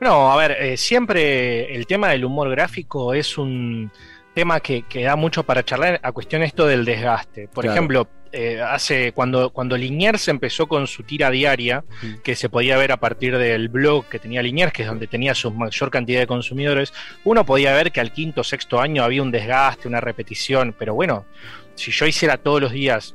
No, 0.00 0.32
a 0.32 0.36
ver, 0.36 0.56
eh, 0.60 0.76
siempre 0.76 1.72
el 1.72 1.86
tema 1.86 2.08
del 2.08 2.24
humor 2.24 2.50
gráfico 2.50 3.14
es 3.14 3.38
un 3.38 3.92
tema 4.34 4.58
que, 4.58 4.84
da 5.04 5.14
mucho 5.14 5.44
para 5.44 5.64
charlar 5.64 6.00
a 6.02 6.10
cuestión 6.10 6.42
esto 6.42 6.66
del 6.66 6.84
desgaste. 6.84 7.46
Por 7.46 7.64
ejemplo, 7.64 8.08
eh, 8.32 8.60
hace 8.60 9.12
cuando, 9.12 9.50
cuando 9.50 9.76
Liniers 9.76 10.28
empezó 10.28 10.66
con 10.66 10.86
su 10.86 11.02
tira 11.02 11.30
diaria, 11.30 11.84
mm. 12.02 12.14
que 12.22 12.36
se 12.36 12.48
podía 12.48 12.76
ver 12.76 12.92
a 12.92 12.98
partir 12.98 13.36
del 13.38 13.68
blog 13.68 14.06
que 14.06 14.18
tenía 14.18 14.42
Liniers, 14.42 14.72
que 14.72 14.82
es 14.82 14.88
donde 14.88 15.06
tenía 15.06 15.34
su 15.34 15.50
mayor 15.50 15.90
cantidad 15.90 16.20
de 16.20 16.26
consumidores, 16.26 16.92
uno 17.24 17.44
podía 17.44 17.72
ver 17.74 17.92
que 17.92 18.00
al 18.00 18.12
quinto 18.12 18.42
o 18.42 18.44
sexto 18.44 18.80
año 18.80 19.02
había 19.02 19.22
un 19.22 19.30
desgaste, 19.30 19.88
una 19.88 20.00
repetición, 20.00 20.74
pero 20.78 20.94
bueno, 20.94 21.26
si 21.74 21.90
yo 21.90 22.06
hiciera 22.06 22.36
todos 22.36 22.60
los 22.60 22.72
días 22.72 23.14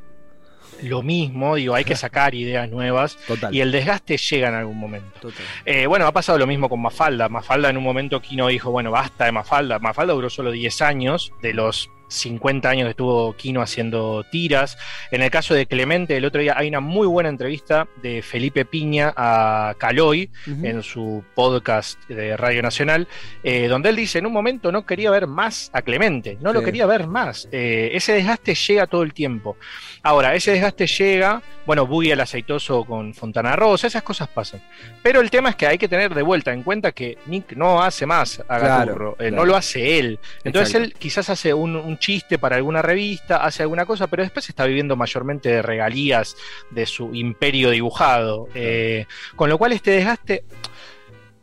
lo 0.82 1.02
mismo, 1.02 1.56
digo, 1.56 1.76
hay 1.76 1.84
que 1.84 1.96
sacar 1.96 2.36
ideas 2.36 2.70
nuevas 2.70 3.18
y 3.52 3.62
el 3.62 3.72
desgaste 3.72 4.18
llega 4.18 4.50
en 4.50 4.56
algún 4.56 4.78
momento. 4.78 5.30
Eh, 5.66 5.86
bueno, 5.88 6.06
ha 6.08 6.12
pasado 6.12 6.38
lo 6.38 6.48
mismo 6.48 6.70
con 6.70 6.82
Mafalda. 6.82 7.30
Mafalda 7.30 7.70
en 7.70 7.78
un 7.78 7.84
momento 7.84 8.22
Kino 8.22 8.48
dijo, 8.48 8.72
bueno, 8.72 8.92
basta 8.92 9.26
de 9.26 9.32
Mafalda. 9.32 9.80
Mafalda 9.80 10.14
duró 10.14 10.30
solo 10.30 10.52
10 10.52 10.82
años, 10.82 11.32
de 11.42 11.54
los 11.54 11.90
50 12.08 12.70
años 12.70 12.86
que 12.86 12.92
estuvo 12.92 13.34
Kino 13.34 13.62
haciendo 13.62 14.24
tiras. 14.32 14.78
En 15.12 15.22
el 15.22 15.32
caso 15.32 15.54
de 15.54 15.66
Clemente, 15.66 16.18
el 16.18 16.26
otro 16.26 16.42
día 16.42 16.56
hay 16.58 16.68
una 16.68 16.80
muy 16.80 17.08
buena 17.08 17.30
entrevista 17.30 17.88
de 18.02 18.22
Felipe 18.22 18.66
Piña 18.66 19.14
a 19.16 19.76
Caloy 19.78 20.30
en 20.46 20.84
su 20.84 21.24
podcast 21.34 22.00
de 22.08 22.38
Radio 22.38 22.62
Nacional, 22.62 23.08
eh, 23.44 23.68
donde 23.68 23.90
él 23.90 23.96
dice, 23.96 24.20
en 24.20 24.26
un 24.26 24.34
momento 24.34 24.72
no 24.72 24.86
quería 24.86 25.12
ver 25.12 25.28
más 25.28 25.70
a 25.74 25.82
Clemente, 25.82 26.38
no 26.42 26.54
lo 26.54 26.64
quería 26.64 26.86
ver 26.86 27.08
más. 27.08 27.48
Eh, 27.52 27.92
ese 27.94 28.14
desgaste 28.14 28.56
llega 28.56 28.88
todo 28.88 29.04
el 29.04 29.14
tiempo. 29.14 29.58
Ahora, 30.02 30.36
ese 30.36 30.52
desgaste 30.52 30.88
llega, 30.88 31.42
bueno, 31.66 31.88
Buggy 31.88 32.12
el 32.12 32.20
aceitoso 32.20 32.84
con 32.86 33.14
Fontana 33.14 33.56
Rosa, 33.56 33.88
esas 33.88 34.04
cosas 34.04 34.28
pasan. 34.28 34.62
Pero 35.02 35.22
el 35.22 35.30
tema 35.30 35.50
es 35.50 35.56
que 35.56 35.68
hay 35.68 35.78
que 35.78 35.88
tener 35.88 36.14
de 36.14 36.22
vuelta 36.22 36.54
en 36.54 36.64
cuenta 36.64 36.92
que 36.92 37.18
Nick 37.26 37.54
no 37.56 37.82
hace 37.82 38.06
más 38.06 38.44
a 38.48 38.60
Gaturro, 38.60 39.16
eh, 39.20 39.32
no 39.32 39.46
lo 39.46 39.56
hace 39.56 40.00
él. 40.00 40.20
Entonces 40.44 40.76
él 40.76 40.94
quizás 40.98 41.30
hace 41.30 41.54
un, 41.54 41.93
chiste 41.98 42.38
para 42.40 42.56
alguna 42.56 42.82
revista, 42.82 43.38
hace 43.38 43.64
alguna 43.64 43.86
cosa, 43.86 44.08
pero 44.08 44.24
después 44.24 44.48
está 44.50 44.66
viviendo 44.66 44.96
mayormente 44.96 45.50
de 45.50 45.62
regalías 45.62 46.36
de 46.72 46.86
su 46.86 47.14
imperio 47.14 47.70
dibujado. 47.70 48.48
Eh, 48.56 49.06
con 49.36 49.50
lo 49.50 49.58
cual 49.58 49.74
este 49.74 49.92
desgaste 49.92 50.44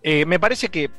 eh, 0.02 0.24
me 0.26 0.40
parece 0.40 0.68
que, 0.68 0.90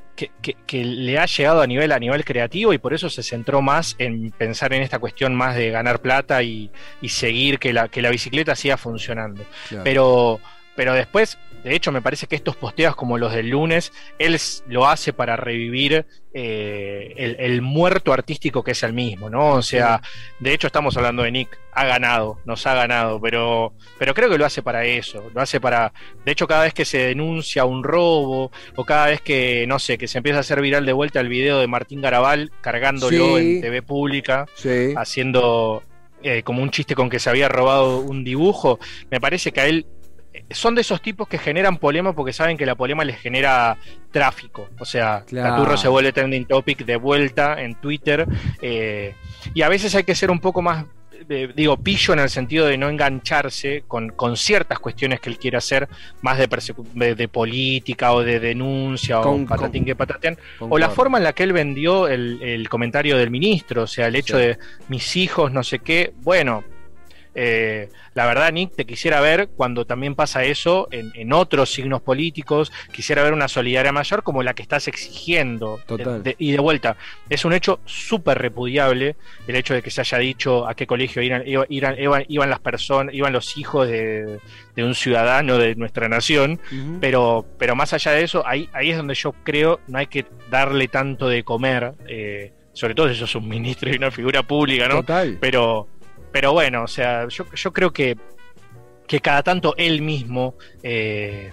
le 0.72 1.18
ha 1.18 1.26
llegado 1.26 1.62
a 1.62 1.68
nivel, 1.68 1.92
a 1.92 1.98
nivel 1.98 2.24
creativo 2.24 2.74
y 2.74 2.78
por 2.78 2.94
eso 2.94 3.10
se 3.10 3.24
centró 3.24 3.62
más 3.62 3.96
en 3.98 4.30
pensar 4.30 4.72
en 4.74 4.84
esta 4.84 5.00
cuestión 5.00 5.34
más 5.34 5.56
de 5.56 5.72
ganar 5.72 6.00
plata 6.00 6.44
y, 6.44 6.70
seguir 7.08 7.58
que 7.58 7.74
la, 7.74 7.88
que 7.88 8.04
la 8.04 8.12
bicicleta 8.12 8.56
siga 8.56 8.78
funcionando. 8.78 9.44
Pero, 9.84 10.40
pero 10.76 10.94
después 10.94 11.40
de 11.64 11.76
hecho, 11.76 11.92
me 11.92 12.02
parece 12.02 12.28
que 12.28 12.36
estos 12.36 12.56
posteos 12.56 12.96
como 12.96 13.18
los 13.18 13.34
del 13.34 13.50
lunes, 13.50 13.92
él 14.18 14.38
lo 14.68 14.88
hace 14.88 15.14
para 15.14 15.36
revivir 15.36 16.06
eh, 16.34 17.36
el, 17.40 17.62
muerto 17.62 18.14
artístico 18.14 18.64
que 18.64 18.72
es 18.72 18.84
el 18.84 18.94
mismo, 18.94 19.30
¿no? 19.30 19.50
O 19.50 19.62
sea, 19.62 20.02
de 20.40 20.54
hecho 20.54 20.68
estamos 20.68 20.96
hablando 20.98 21.24
de 21.24 21.32
Nick, 21.32 21.60
ha 21.74 21.86
ganado, 21.86 22.40
nos 22.46 22.66
ha 22.66 22.74
ganado, 22.74 23.20
pero, 23.22 23.74
pero 24.00 24.14
creo 24.14 24.30
que 24.30 24.38
lo 24.38 24.46
hace 24.46 24.64
para 24.64 24.86
eso, 24.86 25.30
lo 25.34 25.42
hace 25.42 25.60
para, 25.60 25.94
de 26.26 26.32
hecho 26.32 26.48
cada 26.48 26.64
vez 26.64 26.74
que 26.74 26.86
se 26.86 27.00
denuncia 27.00 27.66
un 27.66 27.84
robo 27.84 28.52
o 28.76 28.86
cada 28.86 29.08
vez 29.08 29.22
que, 29.22 29.66
no 29.68 29.78
sé, 29.78 29.98
que 29.98 30.08
se 30.08 30.18
empieza 30.18 30.38
a 30.38 30.42
hacer 30.42 30.62
viral 30.62 30.86
de 30.86 30.94
vuelta 30.94 31.20
el 31.20 31.30
video 31.30 31.60
de 31.60 31.68
Martín 31.68 32.02
Garabal 32.02 32.52
cargándolo 32.62 33.38
en 33.38 33.62
TV 33.62 33.82
pública, 33.82 34.48
haciendo 34.96 35.84
eh, 36.24 36.44
como 36.44 36.64
un 36.64 36.72
chiste 36.72 36.96
con 36.96 37.10
que 37.10 37.20
se 37.20 37.30
había 37.30 37.50
robado 37.50 38.00
un 38.00 38.24
dibujo, 38.24 38.80
me 39.10 39.20
parece 39.20 39.52
que 39.52 39.62
a 39.62 39.68
él 39.68 39.86
son 40.52 40.76
de 40.76 40.82
esos 40.82 41.02
tipos 41.02 41.28
que 41.28 41.38
generan 41.38 41.78
polema 41.78 42.14
porque 42.14 42.34
saben 42.34 42.58
que 42.58 42.66
la 42.66 42.76
polema 42.76 43.04
les 43.04 43.18
genera 43.20 43.78
tráfico. 44.12 44.70
O 44.80 44.86
sea, 44.86 45.24
claro. 45.28 45.78
se 45.78 45.88
vuelve 45.88 46.12
trending 46.12 46.46
topic 46.46 46.86
de 46.86 46.96
vuelta 46.96 47.62
en 47.62 47.76
Twitter. 47.76 48.26
Eh, 48.62 49.14
y 49.54 49.62
a 49.62 49.70
veces 49.70 49.94
hay 49.96 50.04
que 50.04 50.16
ser 50.16 50.32
un 50.32 50.40
poco 50.40 50.62
más, 50.62 50.86
eh, 51.30 51.52
digo, 51.56 51.78
pillo 51.78 52.14
en 52.14 52.20
el 52.20 52.30
sentido 52.30 52.66
de 52.66 52.78
no 52.78 52.90
engancharse 52.90 53.84
con, 53.88 54.12
ciertas 54.38 54.80
cuestiones 54.80 55.20
que 55.20 55.30
él 55.30 55.38
quiere 55.38 55.58
hacer, 55.58 55.88
más 56.22 56.38
de, 56.38 57.16
de, 57.16 57.28
política 57.28 58.14
o 58.14 58.24
de 58.24 58.40
denuncia 58.40 59.20
o 59.20 59.46
patatín 59.46 59.86
que 59.86 59.96
patatean. 59.96 60.38
O 60.60 60.78
la 60.78 60.90
forma 60.90 61.18
en 61.18 61.26
la 61.26 61.34
que 61.34 61.44
él 61.44 61.54
vendió 61.54 62.08
el, 62.08 62.68
comentario 62.70 63.18
del 63.18 63.32
ministro, 63.32 63.84
o 63.84 63.88
sea, 63.88 64.08
el 64.08 64.16
hecho 64.16 64.38
de 64.38 64.58
mis 64.88 65.16
hijos, 65.16 65.52
no 65.52 65.64
sé 65.64 65.80
qué. 65.80 66.14
Bueno 66.22 66.64
Eh, 67.34 67.90
la 68.14 68.26
verdad, 68.26 68.52
Nick, 68.52 68.76
te 68.76 68.86
quisiera 68.86 69.22
ver 69.22 69.50
cuando 69.56 69.86
también 69.86 70.16
pasa 70.16 70.44
eso 70.44 70.88
en, 70.92 71.32
otros 71.32 71.72
signos 71.72 72.02
políticos, 72.02 72.72
quisiera 72.92 73.24
ver 73.24 73.34
una 73.34 73.48
solidaridad 73.48 73.94
mayor 73.94 74.24
como 74.24 74.44
la 74.44 74.54
que 74.54 74.62
estás 74.62 74.88
exigiendo. 74.88 75.80
y 76.38 76.52
de 76.52 76.60
vuelta, 76.60 76.98
es 77.30 77.46
un 77.46 77.54
hecho 77.54 77.80
súper 77.86 78.38
repudiable 78.38 79.16
el 79.48 79.56
hecho 79.56 79.74
de 79.74 79.82
que 79.82 79.92
se 79.92 80.02
haya 80.02 80.18
dicho 80.18 80.68
a 80.68 80.76
qué 80.76 80.86
colegio 80.86 81.22
iban, 81.22 81.44
iban, 81.70 82.50
las 82.50 82.60
personas, 82.60 83.14
iban 83.16 83.32
los 83.32 83.58
hijos 83.58 83.88
de, 83.88 84.40
un 84.78 84.96
ciudadano 84.96 85.58
de 85.58 85.76
nuestra 85.76 86.10
nación, 86.10 86.60
pero, 87.00 87.46
pero 87.58 87.76
más 87.76 87.94
allá 87.94 88.12
de 88.12 88.24
eso, 88.24 88.46
ahí, 88.46 88.70
ahí 88.74 88.90
es 88.90 88.98
donde 88.98 89.16
yo 89.16 89.32
creo 89.44 89.80
no 89.88 90.00
hay 90.00 90.08
que 90.08 90.26
darle 90.50 90.88
tanto 90.88 91.30
de 91.30 91.44
comer. 91.44 91.94
Eh, 92.08 92.52
sobre 92.74 92.96
todo 92.96 93.10
si 93.10 93.16
sos 93.16 93.36
un 93.36 93.48
ministro 93.48 93.92
y 93.92 93.98
una 93.98 94.12
figura 94.12 94.44
pública, 94.44 94.88
¿no? 94.88 94.98
Total. 94.98 95.38
Pero, 95.40 95.88
pero 96.32 96.54
bueno, 96.54 96.84
o 96.84 96.88
sea, 96.88 97.28
yo, 97.28 97.46
yo 97.54 97.74
creo 97.74 97.92
que, 97.92 98.18
que 99.08 99.20
cada 99.20 99.44
tanto 99.44 99.76
él 99.78 100.02
mismo 100.02 100.56
eh, 100.84 101.52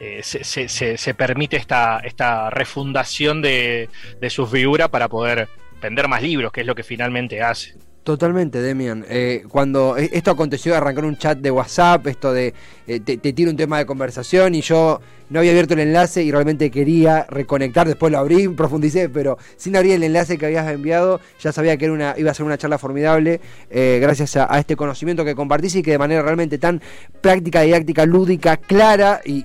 eh, 0.00 0.20
se, 0.22 0.68
se, 0.68 1.14
permite 1.14 1.56
esta, 1.56 2.00
esta 2.00 2.50
refundación 2.50 3.40
de, 3.40 3.88
de 4.20 4.30
su 4.30 4.46
figura 4.46 4.88
para 4.88 5.08
poder 5.08 5.48
vender 5.80 6.08
más 6.08 6.22
libros, 6.22 6.52
que 6.52 6.62
es 6.62 6.66
lo 6.66 6.74
que 6.74 6.82
finalmente 6.82 7.42
hace. 7.42 7.74
Totalmente, 8.04 8.60
Demian. 8.60 9.04
Eh, 9.08 9.44
cuando 9.48 9.96
e, 9.96 10.10
esto 10.12 10.30
aconteció, 10.32 10.76
arrancar 10.76 11.04
un 11.04 11.16
chat 11.16 11.38
de 11.38 11.50
WhatsApp, 11.50 12.06
esto 12.08 12.32
de 12.32 12.52
te, 12.86 13.16
te, 13.16 13.32
tiro 13.32 13.50
un 13.50 13.56
tema 13.56 13.78
de 13.78 13.86
conversación 13.86 14.54
y 14.54 14.60
yo 14.60 15.00
no 15.32 15.38
había 15.38 15.52
abierto 15.52 15.72
el 15.72 15.80
enlace 15.80 16.22
y 16.22 16.30
realmente 16.30 16.70
quería 16.70 17.26
reconectar, 17.28 17.86
después 17.86 18.12
lo 18.12 18.18
abrí, 18.18 18.48
profundicé, 18.56 19.08
pero 19.08 19.38
sin 19.56 19.74
abrir 19.76 19.94
el 19.94 20.02
enlace 20.02 20.36
que 20.36 20.46
habías 20.46 20.70
enviado, 20.70 21.20
ya 21.40 21.52
sabía 21.52 21.76
que 21.76 21.86
era 21.86 21.94
una, 21.94 22.14
iba 22.18 22.30
a 22.30 22.34
ser 22.34 22.44
una 22.44 22.58
charla 22.58 22.76
formidable, 22.76 23.40
eh, 23.70 23.98
gracias 24.00 24.36
a, 24.36 24.58
este 24.58 24.76
conocimiento 24.76 25.24
que 25.24 25.34
compartís 25.34 25.76
y 25.76 25.82
que 25.82 25.92
de 25.92 25.98
manera 25.98 26.22
realmente 26.22 26.58
tan 26.58 26.82
práctica, 27.22 27.62
didáctica, 27.62 28.04
lúdica, 28.04 28.58
clara 28.58 29.20
y, 29.24 29.42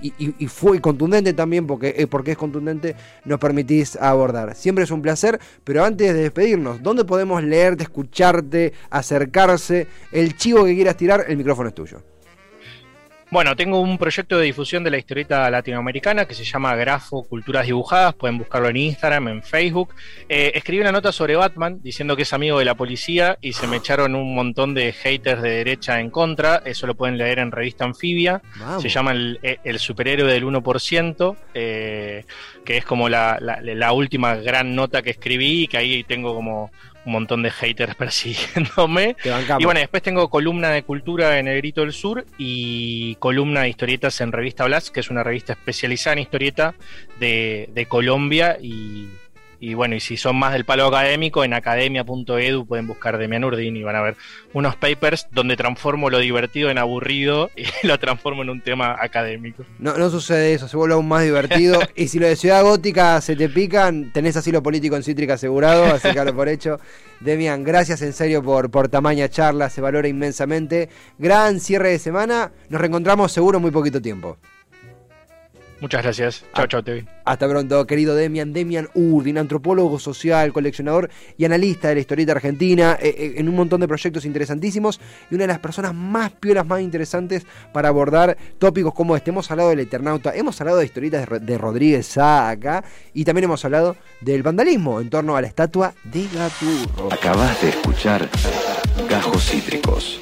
fue 0.48 0.82
contundente 0.82 1.34
también, 1.34 1.68
porque, 1.68 1.94
eh, 1.98 2.08
porque 2.08 2.32
es 2.32 2.38
contundente, 2.38 2.96
nos 3.26 3.40
permitís 3.40 3.96
abordar. 3.96 4.56
Siempre 4.56 4.84
es 4.84 4.92
un 4.92 5.02
placer, 5.02 5.40
pero 5.64 5.84
antes 5.84 6.14
de 6.14 6.22
despedirnos, 6.22 6.82
¿dónde 6.82 7.06
podemos 7.06 7.44
leerte, 7.44 7.84
escucharte, 7.84 8.47
acercarse? 8.90 9.88
El 10.12 10.36
chivo 10.36 10.66
que 10.66 10.76
quieras 10.76 10.98
tirar, 10.98 11.26
el 11.28 11.38
micrófono 11.38 11.70
es 11.70 11.76
tuyo. 11.76 12.02
Bueno, 13.30 13.58
tengo 13.58 13.82
un 13.82 13.98
proyecto 13.98 14.38
de 14.38 14.46
difusión 14.46 14.86
de 14.86 14.92
la 14.92 14.98
historieta 14.98 15.50
latinoamericana 15.52 16.26
que 16.26 16.34
se 16.34 16.46
llama 16.46 16.74
Grafo 16.78 17.24
Culturas 17.24 17.66
Dibujadas. 17.66 18.16
Pueden 18.16 18.38
buscarlo 18.38 18.70
en 18.70 18.78
Instagram, 18.78 19.28
en 19.28 19.44
Facebook. 19.44 19.94
Eh, 20.30 20.54
escribí 20.56 20.80
una 20.80 20.94
nota 20.94 21.12
sobre 21.12 21.36
Batman 21.36 21.82
diciendo 21.84 22.16
que 22.16 22.22
es 22.22 22.32
amigo 22.32 22.58
de 22.58 22.64
la 22.64 22.76
policía 22.76 23.38
y 23.42 23.52
se 23.52 23.68
me 23.68 23.78
echaron 23.78 24.16
un 24.16 24.34
montón 24.34 24.74
de 24.74 24.94
haters 24.94 25.42
de 25.42 25.50
derecha 25.50 26.00
en 26.00 26.10
contra. 26.10 26.62
Eso 26.64 26.88
lo 26.88 26.96
pueden 26.96 27.18
leer 27.18 27.40
en 27.40 27.52
revista 27.52 27.84
Anfibia. 27.84 28.42
Se 28.80 28.88
llama 28.88 29.12
el, 29.12 29.78
superhéroe 29.78 30.32
del 30.32 30.46
1%, 30.46 31.36
eh, 31.54 32.24
que 32.64 32.78
es 32.78 32.86
como 32.86 33.10
la, 33.10 33.40
la 33.42 33.92
última 33.92 34.36
gran 34.36 34.74
nota 34.74 35.02
que 35.02 35.10
escribí 35.10 35.64
y 35.64 35.68
que 35.68 35.78
ahí 35.78 36.06
tengo 36.06 36.34
como 36.34 36.72
un 37.08 37.14
montón 37.14 37.42
de 37.42 37.50
haters 37.50 37.96
persiguiéndome. 37.98 39.16
Y 39.58 39.66
bueno, 39.66 39.80
después 39.80 40.04
tengo 40.04 40.30
columna 40.30 40.70
de 40.70 40.84
cultura 40.84 41.40
en 41.40 41.48
El 41.48 41.58
Grito 41.58 41.82
del 41.82 41.94
Sur 41.94 42.26
y 42.38 43.16
columna 43.16 43.62
de 43.62 43.70
historietas 43.70 44.22
en 44.22 44.32
Revista 44.32 44.66
Blas, 44.66 44.92
que 44.92 45.00
es 45.00 45.10
una 45.10 45.24
revista 45.24 45.54
especializada 45.54 46.14
en 46.14 46.20
historieta 46.20 46.76
de, 47.20 47.70
de 47.74 47.86
Colombia 47.88 48.58
y 48.62 49.08
y 49.60 49.74
bueno, 49.74 49.96
y 49.96 50.00
si 50.00 50.18
son 50.18 50.36
más 50.36 50.54
del 50.54 50.66
palo 50.66 50.86
académico, 50.86 51.44
en 51.44 51.54
academia.edu 51.54 52.66
pueden 52.66 52.88
buscar 52.88 53.18
Demian 53.18 53.44
Urdin 53.44 53.76
y 53.76 53.84
van 53.84 53.96
a 53.96 54.02
ver 54.02 54.16
unos 54.54 54.76
papers 54.76 55.28
donde 55.32 55.56
transformo 55.56 56.10
lo 56.10 56.20
divertido 56.20 56.70
en 56.70 56.78
aburrido 56.78 57.50
y 57.56 57.66
lo 57.88 57.98
transformo 58.00 58.44
en 58.44 58.50
un 58.50 58.62
tema 58.62 58.98
académico. 59.00 59.66
No, 59.80 59.98
no 59.98 60.10
sucede 60.10 60.54
eso, 60.54 60.68
se 60.68 60.78
vuelve 60.78 60.94
aún 60.94 61.08
más 61.08 61.24
divertido. 61.24 61.80
y 61.96 62.08
si 62.08 62.20
lo 62.20 62.28
de 62.28 62.36
Ciudad 62.36 62.64
Gótica 62.64 63.20
se 63.22 63.36
te 63.36 63.50
pican, 63.50 64.12
tenés 64.12 64.38
asilo 64.38 64.62
político 64.62 64.96
en 64.96 65.04
Cítrica 65.04 65.34
asegurado, 65.34 65.86
así 65.86 66.12
que 66.12 66.34
por 66.34 66.50
hecho. 66.50 66.80
Demian, 67.20 67.64
gracias 67.64 68.02
en 68.04 68.14
serio 68.14 68.44
por, 68.44 68.70
por 68.70 68.90
tamaña 68.90 69.30
charla, 69.30 69.70
se 69.70 69.82
valora 69.82 70.08
inmensamente. 70.08 70.90
Gran 71.18 71.60
cierre 71.60 71.90
de 71.90 72.00
semana, 72.00 72.52
nos 72.70 72.80
reencontramos 72.80 73.32
seguro 73.32 73.60
muy 73.60 73.72
poquito 73.72 74.02
tiempo. 74.02 74.38
Muchas 75.80 76.02
gracias. 76.02 76.44
Chao, 76.56 76.68
chao, 76.68 76.84
TV. 76.84 77.06
Hasta 77.24 77.48
pronto, 77.48 77.86
querido 77.86 78.16
Demian. 78.16 78.54
Demian 78.54 78.90
Urdin, 78.94 79.38
antropólogo 79.38 80.00
social, 80.00 80.52
coleccionador 80.54 81.10
y 81.38 81.46
analista 81.46 81.90
de 81.90 81.96
la 81.96 82.02
historieta 82.02 82.32
argentina, 82.32 82.98
eh, 83.00 83.14
eh, 83.18 83.34
en 83.38 83.48
un 83.48 83.56
montón 83.56 83.82
de 83.82 83.88
proyectos 83.88 84.26
interesantísimos 84.26 85.00
y 85.30 85.36
una 85.36 85.44
de 85.44 85.50
las 85.50 85.60
personas 85.60 85.94
más 85.94 86.32
piolas, 86.32 86.66
más 86.66 86.82
interesantes 86.82 87.46
para 87.74 87.90
abordar 87.90 88.38
tópicos 88.58 88.94
como 88.94 89.16
este. 89.16 89.30
Hemos 89.30 89.52
hablado 89.52 89.70
del 89.70 89.82
Eternauta, 89.82 90.36
hemos 90.36 90.60
hablado 90.62 90.80
de 90.80 90.86
historietas 90.86 91.28
de, 91.42 91.58
Rodríguez 91.58 92.08
Sá 92.08 92.50
acá 92.50 92.84
y 93.14 93.24
también 93.26 93.46
hemos 93.46 93.64
hablado 93.66 93.96
del 94.22 94.44
vandalismo 94.44 95.02
en 95.02 95.10
torno 95.10 95.36
a 95.36 95.42
la 95.42 95.48
estatua 95.48 95.94
de 96.04 96.28
Gaturro. 96.34 97.12
Acabas 97.12 97.62
de 97.62 97.70
escuchar 97.70 98.30
Gajos 99.10 99.46
Cítricos. 99.46 100.22